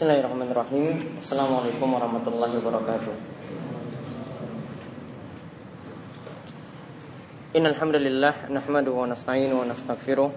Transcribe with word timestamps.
Bismillahirrahmanirrahim. 0.00 1.12
Assalamualaikum 1.20 1.92
warahmatullahi 1.92 2.56
wabarakatuh. 2.56 3.14
Innalhamdulillah 7.52 8.48
Nahmadu 8.48 8.96
wa 8.96 9.04
nasta'inu 9.04 9.60
wa 9.60 9.68
nasta'firuh 9.68 10.32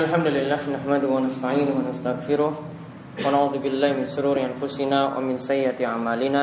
الحمد 0.00 0.32
لله 0.32 0.60
نحمده 0.80 1.08
ونستعينه 1.12 1.72
ونستغفره 1.76 2.52
ونعوذ 3.20 3.54
بالله 3.60 3.90
من 4.00 4.06
شرور 4.08 4.40
أنفسنا 4.40 4.98
ومن 5.20 5.36
سيئات 5.36 5.76
أعمالنا 5.76 6.42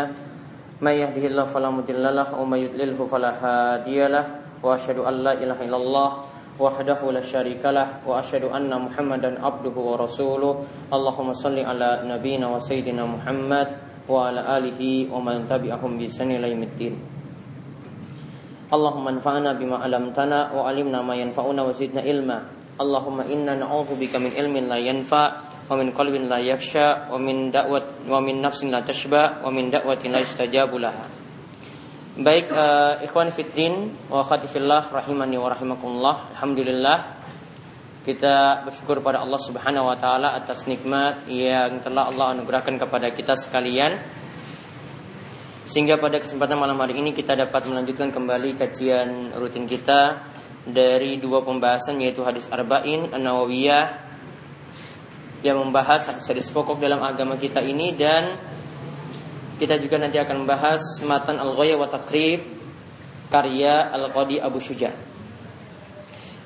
من 0.77 0.93
يهده 0.93 1.23
الله 1.25 1.45
فلا 1.49 1.69
مضل 1.73 2.05
له 2.05 2.27
ومن 2.37 2.59
يضلله 2.69 2.99
فلا 3.09 3.31
هادي 3.41 3.99
له 4.13 4.25
وأشهد 4.61 4.97
أن 5.01 5.13
لا 5.25 5.33
إله 5.33 5.57
إلا 5.65 5.77
الله 5.77 6.09
وحده 6.61 6.99
لا 7.09 7.21
شريك 7.25 7.65
له 7.65 8.05
وأشهد 8.05 8.45
أن 8.53 8.69
محمدا 8.69 9.41
عبده 9.41 9.75
ورسوله 9.89 10.53
اللهم 10.93 11.29
صل 11.33 11.57
على 11.57 11.89
نبينا 12.13 12.45
وسيدنا 12.53 13.03
محمد 13.09 13.67
وعلى 14.05 14.41
آله 14.57 14.81
ومن 15.09 15.49
تبعهم 15.49 15.91
بإحسان 15.97 16.29
إلى 16.29 16.47
يوم 16.53 16.63
الدين 16.63 16.93
اللهم 18.69 19.05
انفعنا 19.07 19.49
بما 19.57 19.75
علمتنا 19.81 20.39
وعلمنا 20.53 20.99
ما 21.01 21.15
ينفعنا 21.15 21.61
وزدنا 21.65 22.01
علما 22.05 22.37
Allahumma 22.77 23.25
inna 23.25 23.57
na'udzubika 23.57 24.21
min 24.21 24.37
ilmin 24.37 24.69
la 24.69 24.77
yanfa 24.77 25.41
wa 25.65 25.73
min 25.73 25.89
qalbin 25.89 26.29
la 26.29 26.37
yakhsha 26.37 27.09
wa 27.09 27.17
min 27.17 27.49
da'wat 27.49 28.05
wa 28.05 28.21
min 28.21 28.37
nafsin 28.37 28.69
la 28.69 28.85
tashba 28.85 29.41
wa 29.41 29.49
min 29.49 29.73
da'watin 29.73 30.13
la 30.13 30.21
yustajabu 30.21 30.77
laha. 30.77 31.09
Baik 32.17 32.53
uh, 32.53 33.01
ikhwan 33.01 33.33
fiddin 33.33 33.93
wa 34.13 34.21
akhwati 34.21 34.45
fillah 34.45 34.93
rahimani 34.93 35.41
wa 35.41 35.49
rahimakumullah. 35.49 36.37
Alhamdulillah 36.37 36.97
kita 38.05 38.61
bersyukur 38.63 39.01
pada 39.01 39.25
Allah 39.25 39.41
Subhanahu 39.41 39.89
wa 39.89 39.97
taala 39.97 40.37
atas 40.37 40.69
nikmat 40.69 41.25
yang 41.27 41.81
telah 41.81 42.13
Allah 42.13 42.37
anugerahkan 42.37 42.77
kepada 42.77 43.09
kita 43.09 43.33
sekalian. 43.33 43.97
Sehingga 45.67 45.99
pada 45.99 46.21
kesempatan 46.21 46.55
malam 46.61 46.79
hari 46.79 46.95
ini 47.01 47.11
kita 47.11 47.35
dapat 47.35 47.67
melanjutkan 47.67 48.13
kembali 48.13 48.55
kajian 48.55 49.35
rutin 49.35 49.67
kita 49.67 50.29
dari 50.67 51.15
dua 51.19 51.43
pembahasan 51.47 51.99
yaitu 52.03 52.23
hadis 52.27 52.47
arba'in 52.51 53.15
an-nawawiyah 53.15 54.03
yang 55.45 55.61
membahas 55.61 56.11
hadis-hadis 56.11 56.51
pokok 56.51 56.81
dalam 56.81 56.99
agama 56.99 57.39
kita 57.39 57.63
ini 57.63 57.95
dan 57.95 58.35
kita 59.57 59.79
juga 59.79 60.01
nanti 60.01 60.19
akan 60.19 60.43
membahas 60.43 60.81
matan 61.07 61.39
al-ghaya 61.39 61.79
wa 61.79 61.87
takrib 61.87 62.43
karya 63.31 63.87
al-qadi 63.93 64.43
Abu 64.43 64.59
Syuja. 64.59 64.91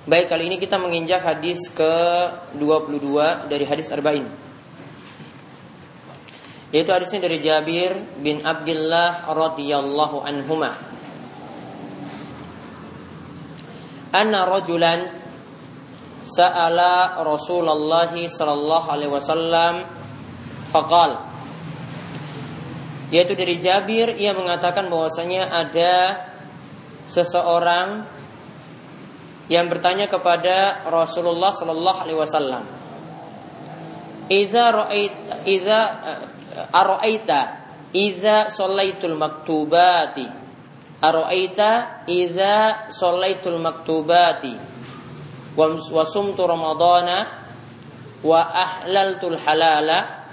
Baik, 0.01 0.33
kali 0.33 0.49
ini 0.49 0.57
kita 0.57 0.81
menginjak 0.81 1.21
hadis 1.21 1.69
ke-22 1.77 3.05
dari 3.45 3.65
hadis 3.69 3.93
arba'in. 3.93 4.25
Yaitu 6.73 6.89
hadisnya 6.89 7.21
dari 7.21 7.37
Jabir 7.37 7.93
bin 8.17 8.41
Abdullah 8.41 9.29
radhiyallahu 9.29 10.23
anhumah 10.23 10.90
anna 14.11 14.47
rajulan 14.47 15.07
sa'ala 16.21 17.17
Rasulullah 17.25 18.11
sallallahu 18.11 18.87
alaihi 18.87 19.11
wasallam 19.11 19.87
faqal. 20.69 21.17
Yaitu 23.11 23.35
dari 23.35 23.59
Jabir 23.59 24.15
ia 24.15 24.31
mengatakan 24.31 24.87
bahwasanya 24.87 25.51
ada 25.51 25.95
seseorang 27.11 28.07
yang 29.51 29.67
bertanya 29.67 30.07
kepada 30.07 30.87
Rasulullah 30.87 31.51
sallallahu 31.51 31.99
alaihi 32.07 32.19
wasallam 32.19 32.63
Iza 34.31 34.71
ra'ait 34.71 35.11
iza 35.43 35.79
iza 37.91 38.47
shallaitul 38.47 39.19
maktubati 39.19 40.40
Aro'aita 41.01 42.05
iza 42.05 42.87
sholaitul 42.93 43.57
maktubati. 43.57 44.53
Wa 45.57 46.05
sumtu 46.05 46.45
ramadana 46.45 47.41
wa 48.21 48.39
ahlaltul 48.45 49.33
halala 49.41 50.29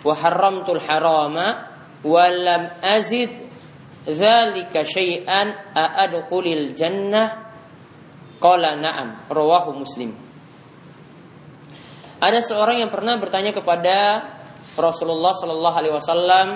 wa 0.00 0.12
haramtul 0.16 0.80
harama 0.80 1.68
wa 2.02 2.24
lam 2.32 2.72
azid 2.80 3.30
zalika 4.08 4.80
syai'an 4.82 5.76
a'adkhulil 5.76 6.72
jannah. 6.72 7.52
Qala 8.40 8.74
na'am 8.80 9.28
rawahu 9.30 9.76
muslim. 9.76 10.16
Ada 12.22 12.38
seorang 12.38 12.80
yang 12.80 12.90
pernah 12.90 13.18
bertanya 13.18 13.50
kepada 13.50 14.22
Rasulullah 14.78 15.34
sallallahu 15.36 15.76
alaihi 15.76 15.94
wasallam 15.94 16.46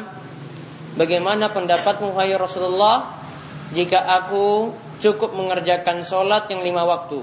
bagaimana 0.97 1.53
pendapatmu 1.53 2.17
wahai 2.17 2.33
Rasulullah 2.39 3.26
jika 3.75 3.99
aku 4.07 4.75
cukup 5.03 5.35
mengerjakan 5.35 6.07
sholat 6.07 6.47
yang 6.51 6.63
lima 6.63 6.87
waktu. 6.87 7.23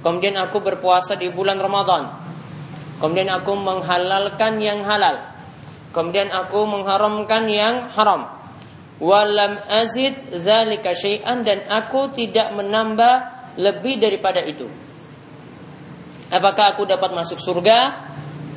Kemudian 0.00 0.40
aku 0.40 0.64
berpuasa 0.64 1.14
di 1.14 1.28
bulan 1.28 1.60
Ramadan. 1.60 2.08
Kemudian 2.98 3.28
aku 3.28 3.52
menghalalkan 3.56 4.60
yang 4.60 4.80
halal. 4.84 5.30
Kemudian 5.92 6.32
aku 6.32 6.64
mengharamkan 6.64 7.44
yang 7.48 7.92
haram. 7.92 8.40
Walam 9.00 9.56
azid 9.64 10.36
zalika 10.36 10.92
syai'an 10.92 11.40
dan 11.40 11.64
aku 11.68 12.12
tidak 12.12 12.52
menambah 12.52 13.14
lebih 13.56 13.96
daripada 13.96 14.44
itu. 14.44 14.68
Apakah 16.30 16.76
aku 16.76 16.86
dapat 16.86 17.10
masuk 17.10 17.40
surga? 17.40 18.08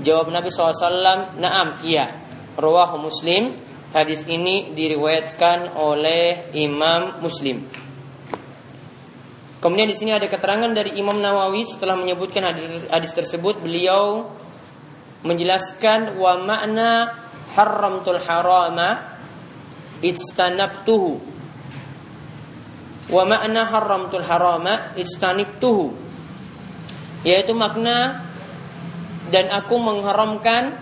Jawab 0.04 0.30
Nabi 0.30 0.52
SAW, 0.52 1.40
Naam, 1.40 1.80
iya. 1.88 2.12
Rawahu 2.54 3.10
Muslim 3.10 3.56
Hadis 3.94 4.26
ini 4.26 4.74
diriwayatkan 4.74 5.78
oleh 5.78 6.50
Imam 6.58 7.22
Muslim. 7.22 7.62
Kemudian 9.62 9.86
di 9.86 9.94
sini 9.94 10.12
ada 10.12 10.26
keterangan 10.26 10.74
dari 10.74 10.98
Imam 10.98 11.22
Nawawi 11.22 11.62
setelah 11.64 11.94
menyebutkan 11.94 12.42
hadis, 12.90 13.14
tersebut. 13.14 13.62
Beliau 13.62 14.34
menjelaskan 15.22 16.18
wa 16.18 16.42
makna 16.42 17.22
haramtul 17.54 18.18
harama 18.18 19.14
itstanabtuhu 20.02 21.22
wa 23.14 23.24
makna 23.28 23.68
haramtul 23.68 24.24
harama 24.24 24.96
istanibtuhu 24.96 25.92
yaitu 27.24 27.52
makna 27.56 28.26
dan 29.32 29.48
aku 29.54 29.76
mengharamkan 29.80 30.76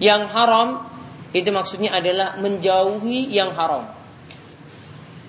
yang 0.00 0.28
haram 0.32 0.91
itu 1.32 1.48
maksudnya 1.48 1.96
adalah 1.96 2.36
menjauhi 2.36 3.32
yang 3.32 3.56
haram. 3.56 3.88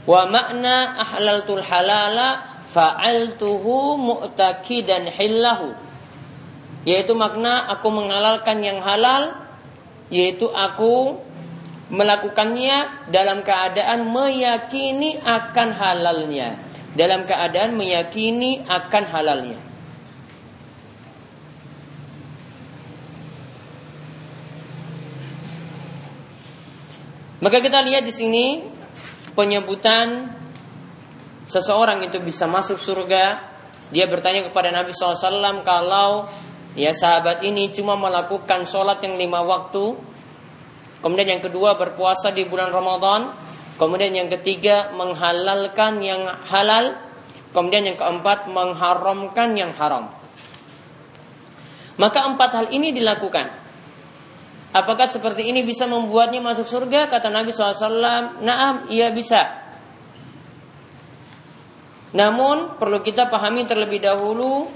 Wa 0.04 0.28
makna 0.28 1.00
ahlaltul 1.00 1.64
halala 1.64 2.44
fa'altuhu 2.68 3.96
mu'takidan 3.96 5.08
hillahu. 5.08 5.72
Yaitu 6.84 7.16
makna 7.16 7.72
aku 7.72 7.88
menghalalkan 7.88 8.60
yang 8.60 8.84
halal 8.84 9.40
yaitu 10.12 10.52
aku 10.52 11.24
melakukannya 11.88 13.08
dalam 13.08 13.40
keadaan 13.48 14.04
meyakini 14.12 15.24
akan 15.24 15.72
halalnya. 15.72 16.60
Dalam 16.94 17.24
keadaan 17.24 17.74
meyakini 17.80 18.68
akan 18.68 19.04
halalnya. 19.08 19.73
Maka 27.44 27.60
kita 27.60 27.84
lihat 27.84 28.08
di 28.08 28.14
sini 28.16 28.64
penyebutan 29.36 30.32
seseorang 31.44 32.00
itu 32.08 32.24
bisa 32.24 32.48
masuk 32.48 32.80
surga. 32.80 33.52
Dia 33.92 34.08
bertanya 34.08 34.48
kepada 34.48 34.72
Nabi 34.72 34.96
SAW 34.96 35.60
kalau 35.68 36.24
ya 36.72 36.96
sahabat 36.96 37.44
ini 37.44 37.68
cuma 37.76 38.00
melakukan 38.00 38.64
sholat 38.64 39.04
yang 39.04 39.20
lima 39.20 39.44
waktu. 39.44 39.92
Kemudian 41.04 41.36
yang 41.36 41.44
kedua 41.44 41.76
berpuasa 41.76 42.32
di 42.32 42.48
bulan 42.48 42.72
Ramadan. 42.72 43.36
Kemudian 43.76 44.16
yang 44.16 44.32
ketiga 44.32 44.96
menghalalkan 44.96 46.00
yang 46.00 46.24
halal. 46.48 46.96
Kemudian 47.52 47.92
yang 47.92 48.00
keempat 48.00 48.48
mengharamkan 48.48 49.52
yang 49.60 49.76
haram. 49.76 50.16
Maka 52.00 52.24
empat 52.24 52.50
hal 52.56 52.66
ini 52.72 52.96
dilakukan. 52.96 53.63
Apakah 54.74 55.06
seperti 55.06 55.46
ini 55.46 55.62
bisa 55.62 55.86
membuatnya 55.86 56.42
masuk 56.42 56.66
surga? 56.66 57.06
Kata 57.06 57.30
Nabi 57.30 57.54
SAW, 57.54 58.42
Naam, 58.42 58.90
iya 58.90 59.14
bisa. 59.14 59.62
Namun 62.14 62.78
perlu 62.82 63.02
kita 63.02 63.26
pahami 63.30 63.66
terlebih 63.66 63.98
dahulu 63.98 64.70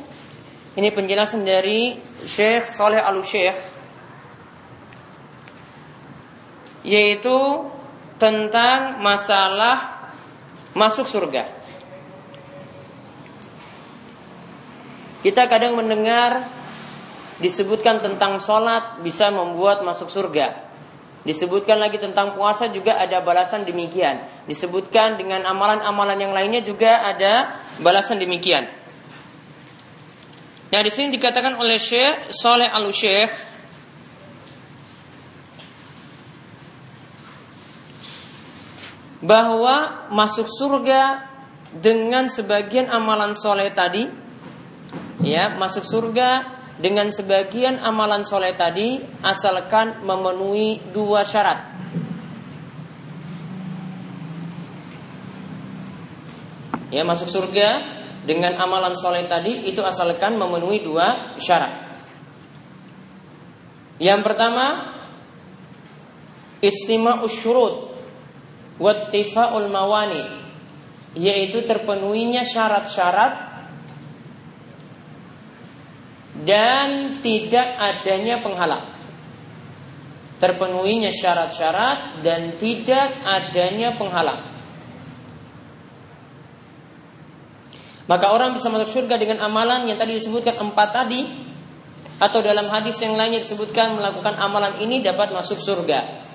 Ini 0.73 0.89
penjelasan 0.89 1.45
dari 1.45 1.97
Syekh 2.25 2.69
Saleh 2.69 3.01
Al-Syekh 3.01 3.77
yaitu 6.87 7.67
tentang 8.15 9.03
masalah 9.03 10.07
masuk 10.71 11.03
surga. 11.03 11.51
Kita 15.19 15.51
kadang 15.51 15.75
mendengar 15.75 16.47
disebutkan 17.37 18.01
tentang 18.01 18.41
sholat 18.41 19.01
bisa 19.05 19.29
membuat 19.29 19.85
masuk 19.85 20.09
surga. 20.09 20.67
Disebutkan 21.27 21.75
lagi 21.75 21.99
tentang 21.99 22.39
puasa 22.39 22.71
juga 22.71 22.95
ada 22.95 23.19
balasan 23.19 23.67
demikian. 23.67 24.23
Disebutkan 24.47 25.19
dengan 25.19 25.43
amalan-amalan 25.43 26.17
yang 26.23 26.31
lainnya 26.31 26.63
juga 26.63 27.03
ada 27.03 27.51
balasan 27.83 28.15
demikian. 28.15 28.63
Nah 30.71 30.81
di 30.83 30.91
sini 30.91 31.11
dikatakan 31.15 31.59
oleh 31.59 31.79
Syekh 31.79 32.31
Saleh 32.31 32.71
Al 32.71 32.87
Syekh 32.95 33.31
bahwa 39.19 40.07
masuk 40.15 40.47
surga 40.47 41.27
dengan 41.75 42.31
sebagian 42.31 42.87
amalan 42.87 43.35
soleh 43.35 43.67
tadi, 43.75 44.07
ya 45.19 45.51
masuk 45.59 45.83
surga 45.83 46.56
dengan 46.77 47.09
sebagian 47.09 47.81
amalan 47.81 48.21
soleh 48.21 48.53
tadi 48.53 49.01
asalkan 49.25 50.05
memenuhi 50.05 50.93
dua 50.93 51.25
syarat. 51.25 51.59
Ya 56.93 57.03
masuk 57.03 57.27
surga 57.27 57.83
dengan 58.23 58.55
amalan 58.61 58.95
soleh 58.95 59.25
tadi 59.27 59.67
itu 59.67 59.81
asalkan 59.83 60.37
memenuhi 60.37 60.85
dua 60.85 61.37
syarat. 61.41 61.87
Yang 63.97 64.21
pertama, 64.21 64.93
istima 66.61 67.25
usyurut 67.25 67.97
wattifa'ul 68.77 69.73
mawani 69.73 70.21
yaitu 71.17 71.65
terpenuhinya 71.65 72.45
syarat-syarat 72.45 73.46
dan 76.45 77.17
tidak 77.23 77.65
adanya 77.77 78.43
penghalang. 78.43 78.85
Terpenuhinya 80.37 81.09
syarat-syarat 81.09 82.21
dan 82.21 82.61
tidak 82.61 83.09
adanya 83.25 83.97
penghalang. 83.97 84.41
Maka 88.05 88.31
orang 88.31 88.53
bisa 88.53 88.69
masuk 88.69 88.87
surga 89.03 89.17
dengan 89.17 89.41
amalan 89.43 89.89
yang 89.89 89.97
tadi 89.97 90.15
disebutkan 90.15 90.61
empat 90.61 90.89
tadi 90.93 91.21
atau 92.17 92.39
dalam 92.41 92.69
hadis 92.71 92.97
yang 93.03 93.17
lainnya 93.17 93.41
disebutkan 93.41 93.97
melakukan 93.97 94.37
amalan 94.37 94.79
ini 94.79 95.01
dapat 95.01 95.33
masuk 95.33 95.57
surga. 95.57 96.26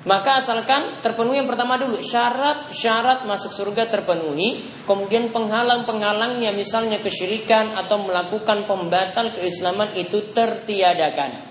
Maka 0.00 0.40
asalkan 0.40 1.04
terpenuhi 1.04 1.44
yang 1.44 1.50
pertama 1.50 1.76
dulu 1.76 2.00
syarat-syarat 2.00 3.28
masuk 3.28 3.52
surga 3.52 3.84
terpenuhi, 3.92 4.64
kemudian 4.88 5.28
penghalang-penghalangnya 5.28 6.56
misalnya 6.56 7.04
kesyirikan 7.04 7.76
atau 7.76 8.00
melakukan 8.08 8.64
pembatal 8.64 9.36
keislaman 9.36 9.92
itu 9.92 10.32
tertiadakan. 10.32 11.44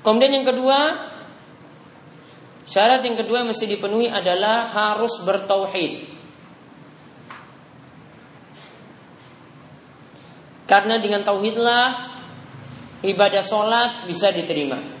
Kemudian 0.00 0.40
yang 0.40 0.48
kedua, 0.48 0.78
syarat 2.64 3.04
yang 3.04 3.20
kedua 3.20 3.44
yang 3.44 3.52
mesti 3.52 3.68
dipenuhi 3.68 4.08
adalah 4.08 4.72
harus 4.72 5.20
bertauhid. 5.20 6.16
Karena 10.64 10.96
dengan 10.96 11.20
tauhidlah 11.28 11.86
ibadah 13.04 13.44
sholat 13.44 14.08
bisa 14.08 14.32
diterima. 14.32 14.95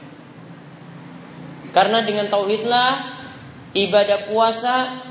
Karena 1.76 2.00
dengan 2.00 2.32
tauhidlah 2.32 2.92
ibadah 3.76 4.32
puasa 4.32 5.04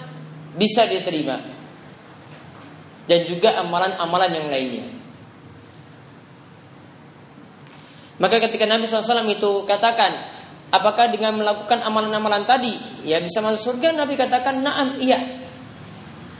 bisa 0.58 0.90
diterima. 0.90 1.38
Dan 3.06 3.22
juga 3.30 3.62
amalan-amalan 3.62 4.32
yang 4.34 4.48
lainnya. 4.50 4.86
Maka 8.18 8.42
ketika 8.42 8.66
Nabi 8.66 8.90
SAW 8.90 9.30
itu 9.30 9.68
katakan, 9.70 10.10
apakah 10.74 11.14
dengan 11.14 11.38
melakukan 11.38 11.86
amalan-amalan 11.86 12.50
tadi, 12.50 12.74
ya 13.06 13.22
bisa 13.22 13.46
masuk 13.46 13.78
surga? 13.78 13.94
Nabi 13.94 14.18
katakan, 14.18 14.66
naam, 14.66 14.98
iya. 14.98 15.46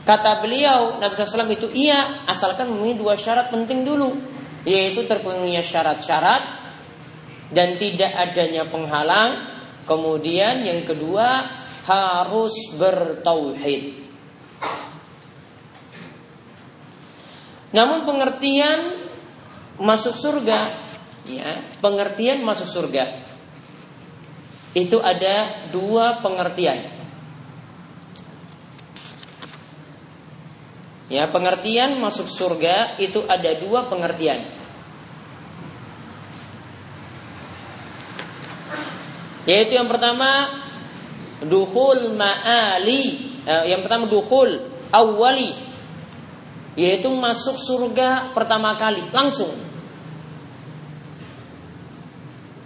Kata 0.02 0.42
beliau, 0.42 0.98
Nabi 0.98 1.14
SAW 1.14 1.46
itu 1.54 1.70
iya, 1.70 2.26
asalkan 2.26 2.66
memenuhi 2.66 2.98
dua 2.98 3.14
syarat 3.14 3.54
penting 3.54 3.86
dulu, 3.86 4.10
yaitu 4.66 5.06
terpenuhinya 5.06 5.62
syarat-syarat 5.62 6.42
dan 7.54 7.78
tidak 7.78 8.10
adanya 8.10 8.66
penghalang. 8.66 9.55
Kemudian 9.86 10.66
yang 10.66 10.82
kedua 10.82 11.46
harus 11.86 12.54
bertauhid. 12.74 14.02
Namun 17.70 18.02
pengertian 18.02 19.06
masuk 19.78 20.18
surga, 20.18 20.74
ya, 21.30 21.62
pengertian 21.78 22.42
masuk 22.42 22.66
surga 22.66 23.22
itu 24.74 24.98
ada 24.98 25.68
dua 25.70 26.18
pengertian. 26.18 26.96
Ya, 31.06 31.30
pengertian 31.30 32.02
masuk 32.02 32.26
surga 32.26 32.98
itu 32.98 33.22
ada 33.30 33.54
dua 33.62 33.86
pengertian. 33.86 34.55
Yaitu 39.46 39.78
yang 39.78 39.86
pertama 39.86 40.50
duhul 41.46 42.12
ma'ali. 42.12 43.02
Eh, 43.46 43.64
yang 43.70 43.80
pertama 43.86 44.10
duhul 44.10 44.58
awali. 44.90 45.54
Yaitu 46.76 47.08
masuk 47.14 47.56
surga 47.56 48.34
pertama 48.34 48.74
kali 48.74 49.06
langsung. 49.14 49.54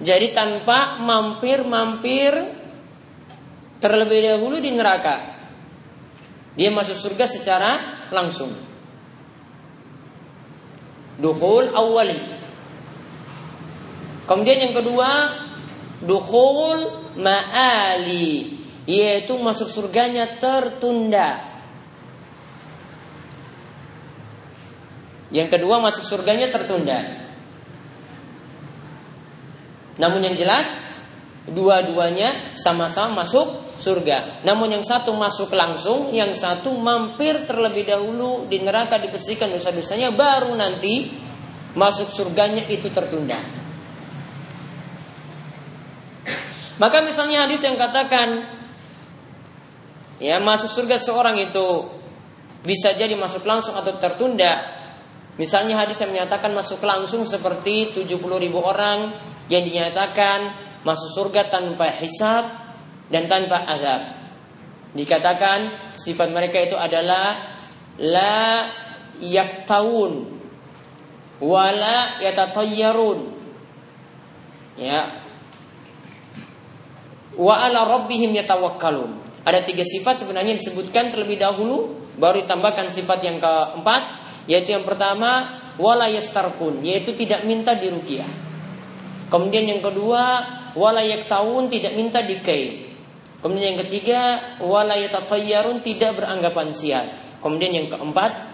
Jadi 0.01 0.33
tanpa 0.33 0.97
mampir-mampir 0.97 2.33
terlebih 3.85 4.33
dahulu 4.33 4.57
di 4.57 4.73
neraka. 4.73 5.37
Dia 6.57 6.73
masuk 6.73 6.97
surga 6.97 7.29
secara 7.29 7.71
langsung. 8.09 8.51
Duhul 11.21 11.77
awali. 11.77 12.17
Kemudian 14.25 14.71
yang 14.71 14.75
kedua, 14.75 15.09
duhul 16.05 17.13
ma'ali. 17.17 18.61
Yaitu 18.89 19.37
masuk 19.39 19.71
surganya 19.71 20.41
tertunda. 20.41 21.47
Yang 25.31 25.49
kedua 25.57 25.79
masuk 25.79 26.03
surganya 26.03 26.51
tertunda. 26.51 27.23
Namun 30.01 30.27
yang 30.27 30.35
jelas 30.35 30.75
dua-duanya 31.47 32.57
sama-sama 32.59 33.23
masuk 33.23 33.79
surga. 33.79 34.45
Namun 34.45 34.81
yang 34.81 34.85
satu 34.85 35.15
masuk 35.15 35.55
langsung, 35.55 36.11
yang 36.11 36.35
satu 36.35 36.75
mampir 36.75 37.47
terlebih 37.47 37.89
dahulu 37.89 38.49
di 38.51 38.61
neraka 38.61 38.99
dibersihkan 38.99 39.49
dosa-dosanya, 39.53 40.11
baru 40.13 40.53
nanti 40.57 41.13
masuk 41.79 42.11
surganya 42.11 42.67
itu 42.67 42.91
tertunda. 42.91 43.60
Maka 46.81 47.05
misalnya 47.05 47.45
hadis 47.45 47.61
yang 47.61 47.77
katakan 47.77 48.41
ya 50.17 50.41
masuk 50.41 50.73
surga 50.73 50.97
seorang 50.97 51.37
itu 51.37 52.01
bisa 52.65 52.97
jadi 52.97 53.13
masuk 53.21 53.45
langsung 53.45 53.77
atau 53.77 54.01
tertunda. 54.01 54.81
Misalnya 55.37 55.77
hadis 55.77 56.01
yang 56.01 56.13
menyatakan 56.13 56.53
masuk 56.57 56.81
langsung 56.81 57.29
seperti 57.29 57.93
70 57.93 58.17
ribu 58.41 58.65
orang 58.65 59.13
yang 59.53 59.65
dinyatakan 59.65 60.57
masuk 60.81 61.13
surga 61.17 61.53
tanpa 61.53 61.93
hisab 62.01 62.49
dan 63.13 63.29
tanpa 63.29 63.61
azab. 63.69 64.03
Dikatakan 64.97 65.93
sifat 65.97 66.33
mereka 66.33 66.61
itu 66.65 66.77
adalah 66.81 67.37
la 68.01 68.69
yaktawun 69.21 70.29
wala 71.45 72.21
yatatayyarun. 72.25 73.21
Ya. 74.81 75.29
Wa 77.41 77.65
ala 77.65 77.89
rabbihim 77.89 78.37
yatawakkalun. 78.37 79.17
Ada 79.49 79.65
tiga 79.65 79.81
sifat 79.81 80.21
sebenarnya 80.21 80.53
disebutkan 80.61 81.09
terlebih 81.09 81.41
dahulu 81.41 81.97
baru 82.21 82.45
ditambahkan 82.45 82.93
sifat 82.93 83.25
yang 83.25 83.41
keempat 83.41 84.21
yaitu 84.45 84.77
yang 84.77 84.85
pertama 84.85 85.49
wala 85.81 86.05
yastarkun 86.13 86.85
yaitu 86.85 87.17
tidak 87.17 87.49
minta 87.49 87.73
diruqyah. 87.73 88.29
Kemudian 89.33 89.65
yang 89.65 89.81
kedua 89.81 90.45
wala 90.77 91.01
yaktawun 91.01 91.73
tidak 91.73 91.97
minta 91.97 92.21
dikai. 92.21 92.93
Kemudian 93.41 93.73
yang 93.73 93.89
ketiga, 93.89 94.21
wala 94.61 95.01
tidak 95.81 96.11
beranggapan 96.13 96.77
sial. 96.77 97.09
Kemudian 97.41 97.73
yang 97.73 97.89
keempat, 97.89 98.53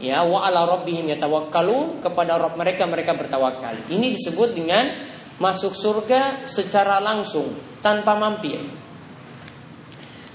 Ya, 0.00 0.24
wa 0.24 0.48
ala 0.48 0.64
rabbihim 0.64 1.12
yatawakkalun 1.12 2.00
kepada 2.00 2.40
Rabb 2.40 2.56
mereka 2.56 2.88
mereka 2.88 3.12
bertawakal. 3.12 3.76
Ini 3.92 4.16
disebut 4.16 4.56
dengan 4.56 4.88
masuk 5.36 5.76
surga 5.76 6.48
secara 6.48 7.04
langsung 7.04 7.52
tanpa 7.80 8.16
mampir. 8.16 8.60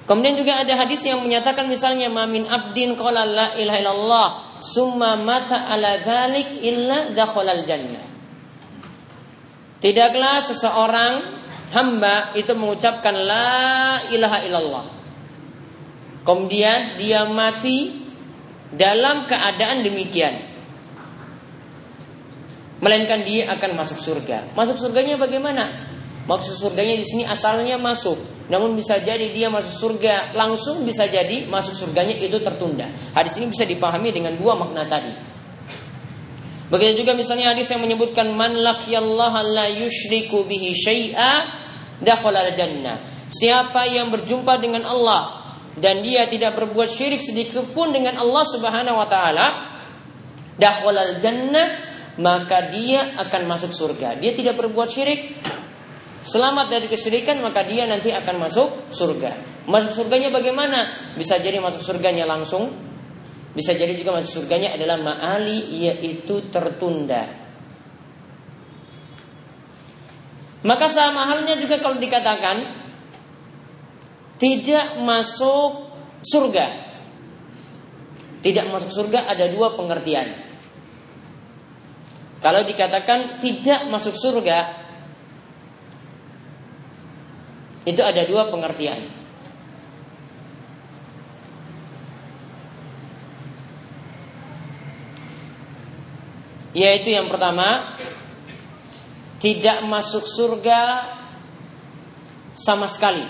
Kemudian 0.06 0.38
juga 0.38 0.62
ada 0.62 0.74
hadis 0.78 1.02
yang 1.02 1.26
menyatakan 1.26 1.66
misalnya 1.66 2.14
mamin 2.14 2.46
abdin 2.46 2.94
qala 2.94 3.26
la 3.26 3.48
ilaha 3.58 3.78
illallah 3.82 4.28
summa 4.62 5.18
mata 5.18 5.66
ala 5.66 5.98
dzalik 5.98 6.62
illa 6.62 7.10
dakhalal 7.10 7.66
jannah. 7.66 8.06
Tidaklah 9.82 10.38
seseorang 10.46 11.14
hamba 11.74 12.38
itu 12.38 12.54
mengucapkan 12.54 13.18
la 13.18 14.06
ilaha 14.14 14.38
illallah. 14.46 14.86
Kemudian 16.26 17.02
dia 17.02 17.26
mati 17.26 18.06
dalam 18.74 19.26
keadaan 19.26 19.82
demikian. 19.82 20.54
Melainkan 22.82 23.26
dia 23.26 23.50
akan 23.58 23.74
masuk 23.74 23.98
surga. 23.98 24.54
Masuk 24.54 24.78
surganya 24.78 25.18
bagaimana? 25.18 25.95
Maksud 26.26 26.58
surganya 26.58 26.98
di 26.98 27.06
sini 27.06 27.24
asalnya 27.26 27.78
masuk. 27.78 28.18
Namun 28.50 28.74
bisa 28.74 28.98
jadi 28.98 29.30
dia 29.30 29.50
masuk 29.50 29.74
surga 29.74 30.34
langsung 30.34 30.82
bisa 30.82 31.06
jadi 31.06 31.46
masuk 31.46 31.78
surganya 31.78 32.18
itu 32.18 32.42
tertunda. 32.42 32.90
Hadis 33.14 33.38
ini 33.38 33.54
bisa 33.54 33.66
dipahami 33.66 34.10
dengan 34.10 34.34
dua 34.38 34.58
makna 34.58 34.90
tadi. 34.90 35.14
Begitu 36.66 37.06
juga 37.06 37.14
misalnya 37.14 37.54
hadis 37.54 37.70
yang 37.70 37.82
menyebutkan 37.86 38.34
man 38.34 38.58
laqiyallaha 38.58 39.46
la 39.46 39.70
yusyriku 39.70 40.50
bihi 40.50 40.74
syai'a 40.74 41.46
dakhala 42.02 42.50
jannah. 42.58 43.06
Siapa 43.30 43.86
yang 43.86 44.10
berjumpa 44.10 44.58
dengan 44.58 44.82
Allah 44.86 45.46
dan 45.78 46.02
dia 46.02 46.26
tidak 46.26 46.58
berbuat 46.58 46.90
syirik 46.90 47.22
sedikit 47.22 47.70
pun 47.70 47.94
dengan 47.94 48.18
Allah 48.18 48.44
Subhanahu 48.50 48.98
wa 48.98 49.06
taala, 49.06 49.48
dakhalal 50.58 51.22
jannah, 51.22 51.68
maka 52.18 52.72
dia 52.74 53.14
akan 53.14 53.42
masuk 53.46 53.70
surga. 53.76 54.18
Dia 54.18 54.32
tidak 54.34 54.58
berbuat 54.58 54.88
syirik, 54.88 55.36
selamat 56.26 56.68
dari 56.74 56.90
kesyirikan, 56.90 57.38
maka 57.40 57.62
dia 57.62 57.86
nanti 57.86 58.10
akan 58.10 58.36
masuk 58.42 58.90
surga. 58.90 59.64
Masuk 59.70 59.94
surganya 59.94 60.34
bagaimana? 60.34 61.14
Bisa 61.14 61.38
jadi 61.38 61.62
masuk 61.62 61.86
surganya 61.86 62.26
langsung, 62.26 62.74
bisa 63.56 63.72
jadi 63.72 63.96
juga 63.96 64.18
masuk 64.20 64.44
surganya 64.44 64.76
adalah 64.76 65.00
ma'ali 65.00 65.88
yaitu 65.88 66.52
tertunda. 66.52 67.46
Maka 70.66 70.90
sama 70.90 71.30
halnya 71.30 71.56
juga 71.62 71.78
kalau 71.78 72.02
dikatakan 72.02 72.58
tidak 74.42 74.98
masuk 75.00 75.94
surga. 76.26 76.84
Tidak 78.42 78.66
masuk 78.70 78.92
surga 78.92 79.30
ada 79.30 79.46
dua 79.50 79.78
pengertian. 79.78 80.46
Kalau 82.42 82.62
dikatakan 82.62 83.42
tidak 83.42 83.90
masuk 83.90 84.14
surga, 84.14 84.85
itu 87.86 88.02
ada 88.02 88.26
dua 88.26 88.50
pengertian. 88.50 88.98
Yaitu 96.76 97.16
yang 97.16 97.32
pertama, 97.32 97.96
tidak 99.40 99.86
masuk 99.88 100.28
surga 100.28 101.08
sama 102.52 102.92
sekali. 102.92 103.24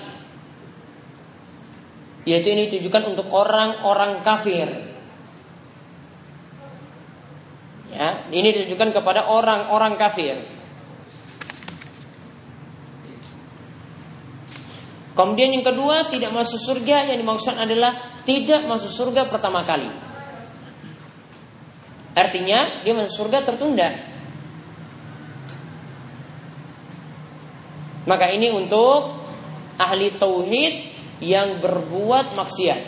Yaitu 2.25 2.57
ini 2.57 2.71
ditujukan 2.74 3.05
untuk 3.13 3.29
orang-orang 3.29 4.25
kafir. 4.25 4.65
Ya, 7.93 8.25
ini 8.33 8.50
ditujukan 8.50 8.97
kepada 8.97 9.29
orang-orang 9.29 9.93
kafir. 9.95 10.54
Kemudian 15.15 15.55
yang 15.55 15.63
kedua 15.63 16.12
tidak 16.12 16.36
masuk 16.36 16.60
surga 16.60 17.07
yang 17.07 17.24
dimaksud 17.24 17.55
adalah 17.55 18.19
tidak 18.27 18.67
masuk 18.67 18.91
surga 18.91 19.31
pertama 19.31 19.63
kali. 19.63 19.88
Artinya 22.12 22.84
dia 22.84 22.91
masuk 22.91 23.24
surga 23.24 23.48
tertunda. 23.48 23.95
Maka 28.05 28.27
ini 28.36 28.51
untuk 28.51 29.24
ahli 29.79 30.19
tauhid 30.19 30.74
yang 31.24 31.63
berbuat 31.63 32.36
maksiat. 32.36 32.81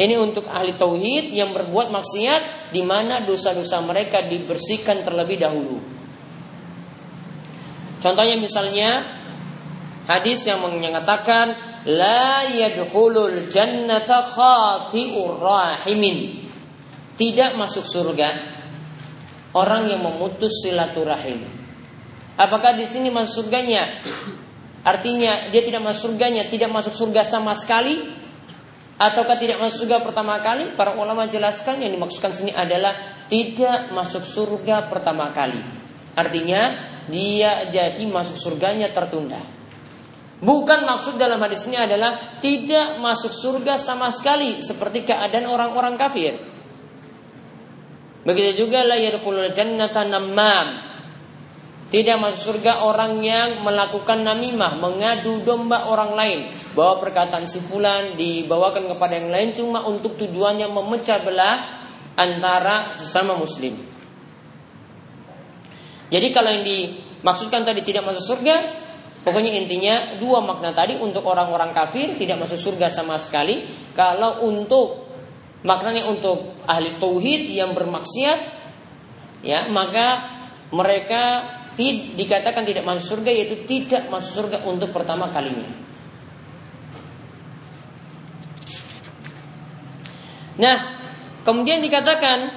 Ini 0.00 0.14
untuk 0.16 0.48
ahli 0.48 0.78
tauhid 0.80 1.28
yang 1.34 1.52
berbuat 1.52 1.92
maksiat 1.92 2.72
di 2.72 2.80
mana 2.80 3.20
dosa-dosa 3.20 3.84
mereka 3.84 4.24
dibersihkan 4.24 5.04
terlebih 5.04 5.36
dahulu. 5.36 5.76
Contohnya 7.98 8.38
misalnya 8.38 9.17
hadis 10.08 10.48
yang 10.48 10.64
mengatakan 10.64 11.54
la 11.84 12.48
yadkhulul 12.48 13.46
jannata 13.46 14.24
khati'ur 14.24 15.38
rahimin. 15.38 16.48
Tidak 17.18 17.58
masuk 17.58 17.84
surga 17.84 18.30
orang 19.52 19.90
yang 19.90 20.02
memutus 20.02 20.64
silaturahim. 20.64 21.44
Apakah 22.38 22.78
di 22.78 22.86
sini 22.86 23.10
masuk 23.10 23.46
surganya 23.46 24.02
Artinya 24.88 25.52
dia 25.52 25.60
tidak 25.60 25.84
masuk 25.84 26.14
surganya, 26.14 26.48
tidak 26.48 26.72
masuk 26.72 26.96
surga 26.96 27.20
sama 27.20 27.52
sekali 27.58 28.08
ataukah 28.96 29.36
tidak 29.36 29.60
masuk 29.60 29.84
surga 29.84 30.00
pertama 30.00 30.40
kali? 30.40 30.72
Para 30.78 30.96
ulama 30.96 31.28
jelaskan 31.28 31.82
yang 31.84 31.92
dimaksudkan 31.92 32.32
sini 32.32 32.56
adalah 32.56 32.96
tidak 33.28 33.92
masuk 33.92 34.24
surga 34.24 34.88
pertama 34.88 35.28
kali. 35.34 35.60
Artinya 36.16 36.72
dia 37.10 37.68
jadi 37.68 38.00
masuk 38.08 38.40
surganya 38.40 38.88
tertunda. 38.88 39.57
Bukan 40.38 40.86
maksud 40.86 41.18
dalam 41.18 41.42
hadis 41.42 41.66
ini 41.66 41.74
adalah 41.74 42.38
tidak 42.38 43.02
masuk 43.02 43.34
surga 43.34 43.74
sama 43.74 44.14
sekali 44.14 44.62
seperti 44.62 45.02
keadaan 45.02 45.50
orang-orang 45.50 45.98
kafir. 45.98 46.38
Begitu 48.22 48.66
juga 48.66 48.86
la 48.86 48.94
yadkhulul 48.94 49.50
jannata 49.50 50.06
namam. 50.06 50.86
Tidak 51.88 52.20
masuk 52.20 52.54
surga 52.54 52.86
orang 52.86 53.18
yang 53.24 53.64
melakukan 53.64 54.22
namimah, 54.22 54.78
mengadu 54.78 55.42
domba 55.42 55.90
orang 55.90 56.12
lain. 56.14 56.40
Bahwa 56.76 57.02
perkataan 57.02 57.48
si 57.50 57.58
fulan 57.58 58.14
dibawakan 58.14 58.94
kepada 58.94 59.18
yang 59.18 59.34
lain 59.34 59.56
cuma 59.58 59.82
untuk 59.90 60.14
tujuannya 60.20 60.70
memecah 60.70 61.18
belah 61.24 61.56
antara 62.14 62.94
sesama 62.94 63.34
muslim. 63.34 63.74
Jadi 66.12 66.28
kalau 66.30 66.50
yang 66.54 66.62
dimaksudkan 66.62 67.66
tadi 67.66 67.80
tidak 67.82 68.06
masuk 68.06 68.36
surga, 68.36 68.86
pokoknya 69.22 69.52
intinya 69.54 69.94
dua 70.18 70.42
makna 70.42 70.74
tadi 70.74 70.98
untuk 70.98 71.24
orang-orang 71.26 71.70
kafir 71.74 72.14
tidak 72.18 72.42
masuk 72.42 72.58
surga 72.58 72.90
sama 72.90 73.18
sekali. 73.18 73.66
Kalau 73.94 74.46
untuk 74.46 75.08
maknanya 75.66 76.06
untuk 76.06 76.58
ahli 76.66 76.98
tauhid 77.02 77.50
yang 77.50 77.74
bermaksiat, 77.74 78.40
ya 79.42 79.66
maka 79.70 80.38
mereka 80.70 81.54
dikatakan 82.18 82.66
tidak 82.66 82.82
masuk 82.82 83.18
surga 83.18 83.30
yaitu 83.30 83.62
tidak 83.66 84.10
masuk 84.10 84.46
surga 84.46 84.66
untuk 84.66 84.90
pertama 84.90 85.30
kalinya. 85.30 85.70
Nah, 90.58 90.78
kemudian 91.46 91.78
dikatakan 91.78 92.50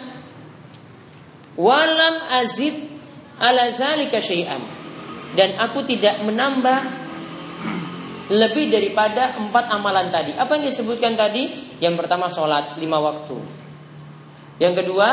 walam 1.53 2.15
azid 2.33 2.73
ala 3.37 3.69
zalika 3.77 4.17
syai'an 4.17 4.80
dan 5.35 5.55
aku 5.59 5.87
tidak 5.87 6.19
menambah 6.23 6.79
lebih 8.31 8.71
daripada 8.71 9.35
empat 9.35 9.67
amalan 9.71 10.07
tadi. 10.07 10.31
Apa 10.35 10.55
yang 10.55 10.71
disebutkan 10.71 11.19
tadi? 11.19 11.75
Yang 11.83 12.03
pertama 12.03 12.31
sholat 12.31 12.79
lima 12.79 12.99
waktu. 13.03 13.37
Yang 14.59 14.83
kedua 14.85 15.07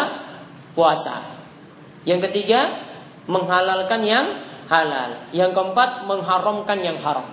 puasa. 0.79 1.19
Yang 2.07 2.31
ketiga 2.31 2.89
menghalalkan 3.27 4.07
yang 4.07 4.27
halal. 4.71 5.19
Yang 5.35 5.51
keempat, 5.57 6.07
mengharamkan 6.07 6.79
yang 6.79 7.01
haram. 7.03 7.27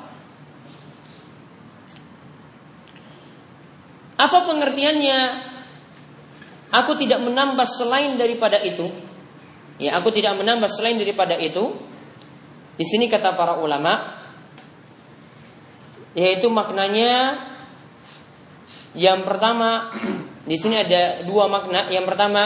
Apa 4.16 4.48
pengertiannya? 4.48 5.20
Aku 6.72 6.98
tidak 6.98 7.22
menambah 7.22 7.68
selain 7.68 8.18
daripada 8.18 8.58
itu. 8.64 8.90
Ya, 9.76 10.00
aku 10.00 10.10
tidak 10.12 10.40
menambah 10.40 10.72
selain 10.72 10.98
daripada 10.98 11.36
itu. 11.38 11.76
Di 12.76 12.84
sini 12.84 13.08
kata 13.08 13.40
para 13.40 13.56
ulama, 13.56 14.20
yaitu 16.12 16.52
maknanya 16.52 17.40
yang 18.96 19.24
pertama 19.28 19.92
di 20.50 20.56
sini 20.60 20.80
ada 20.80 21.24
dua 21.24 21.48
makna. 21.48 21.88
Yang 21.92 22.06
pertama 22.08 22.44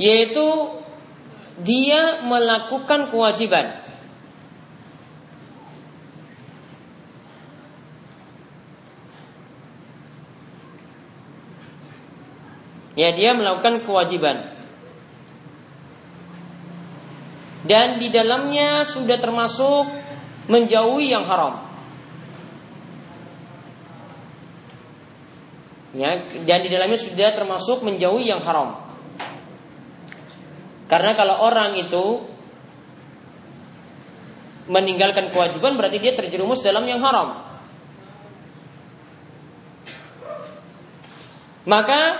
yaitu 0.00 0.79
dia 1.60 2.24
melakukan 2.24 3.12
kewajiban. 3.12 3.80
Ya, 12.98 13.14
dia 13.16 13.32
melakukan 13.32 13.86
kewajiban. 13.86 14.50
Dan 17.64 18.00
di 18.00 18.12
dalamnya 18.12 18.82
sudah 18.84 19.16
termasuk 19.20 19.88
menjauhi 20.50 21.12
yang 21.12 21.24
haram. 21.24 21.64
Ya, 25.96 26.22
dan 26.46 26.58
di 26.62 26.68
dalamnya 26.70 26.98
sudah 26.98 27.30
termasuk 27.34 27.82
menjauhi 27.82 28.30
yang 28.30 28.42
haram. 28.42 28.89
Karena 30.90 31.14
kalau 31.14 31.46
orang 31.46 31.78
itu 31.78 32.18
meninggalkan 34.66 35.30
kewajiban 35.30 35.78
berarti 35.78 36.02
dia 36.02 36.18
terjerumus 36.18 36.58
dalam 36.66 36.82
yang 36.82 36.98
haram. 36.98 37.46
Maka 41.70 42.18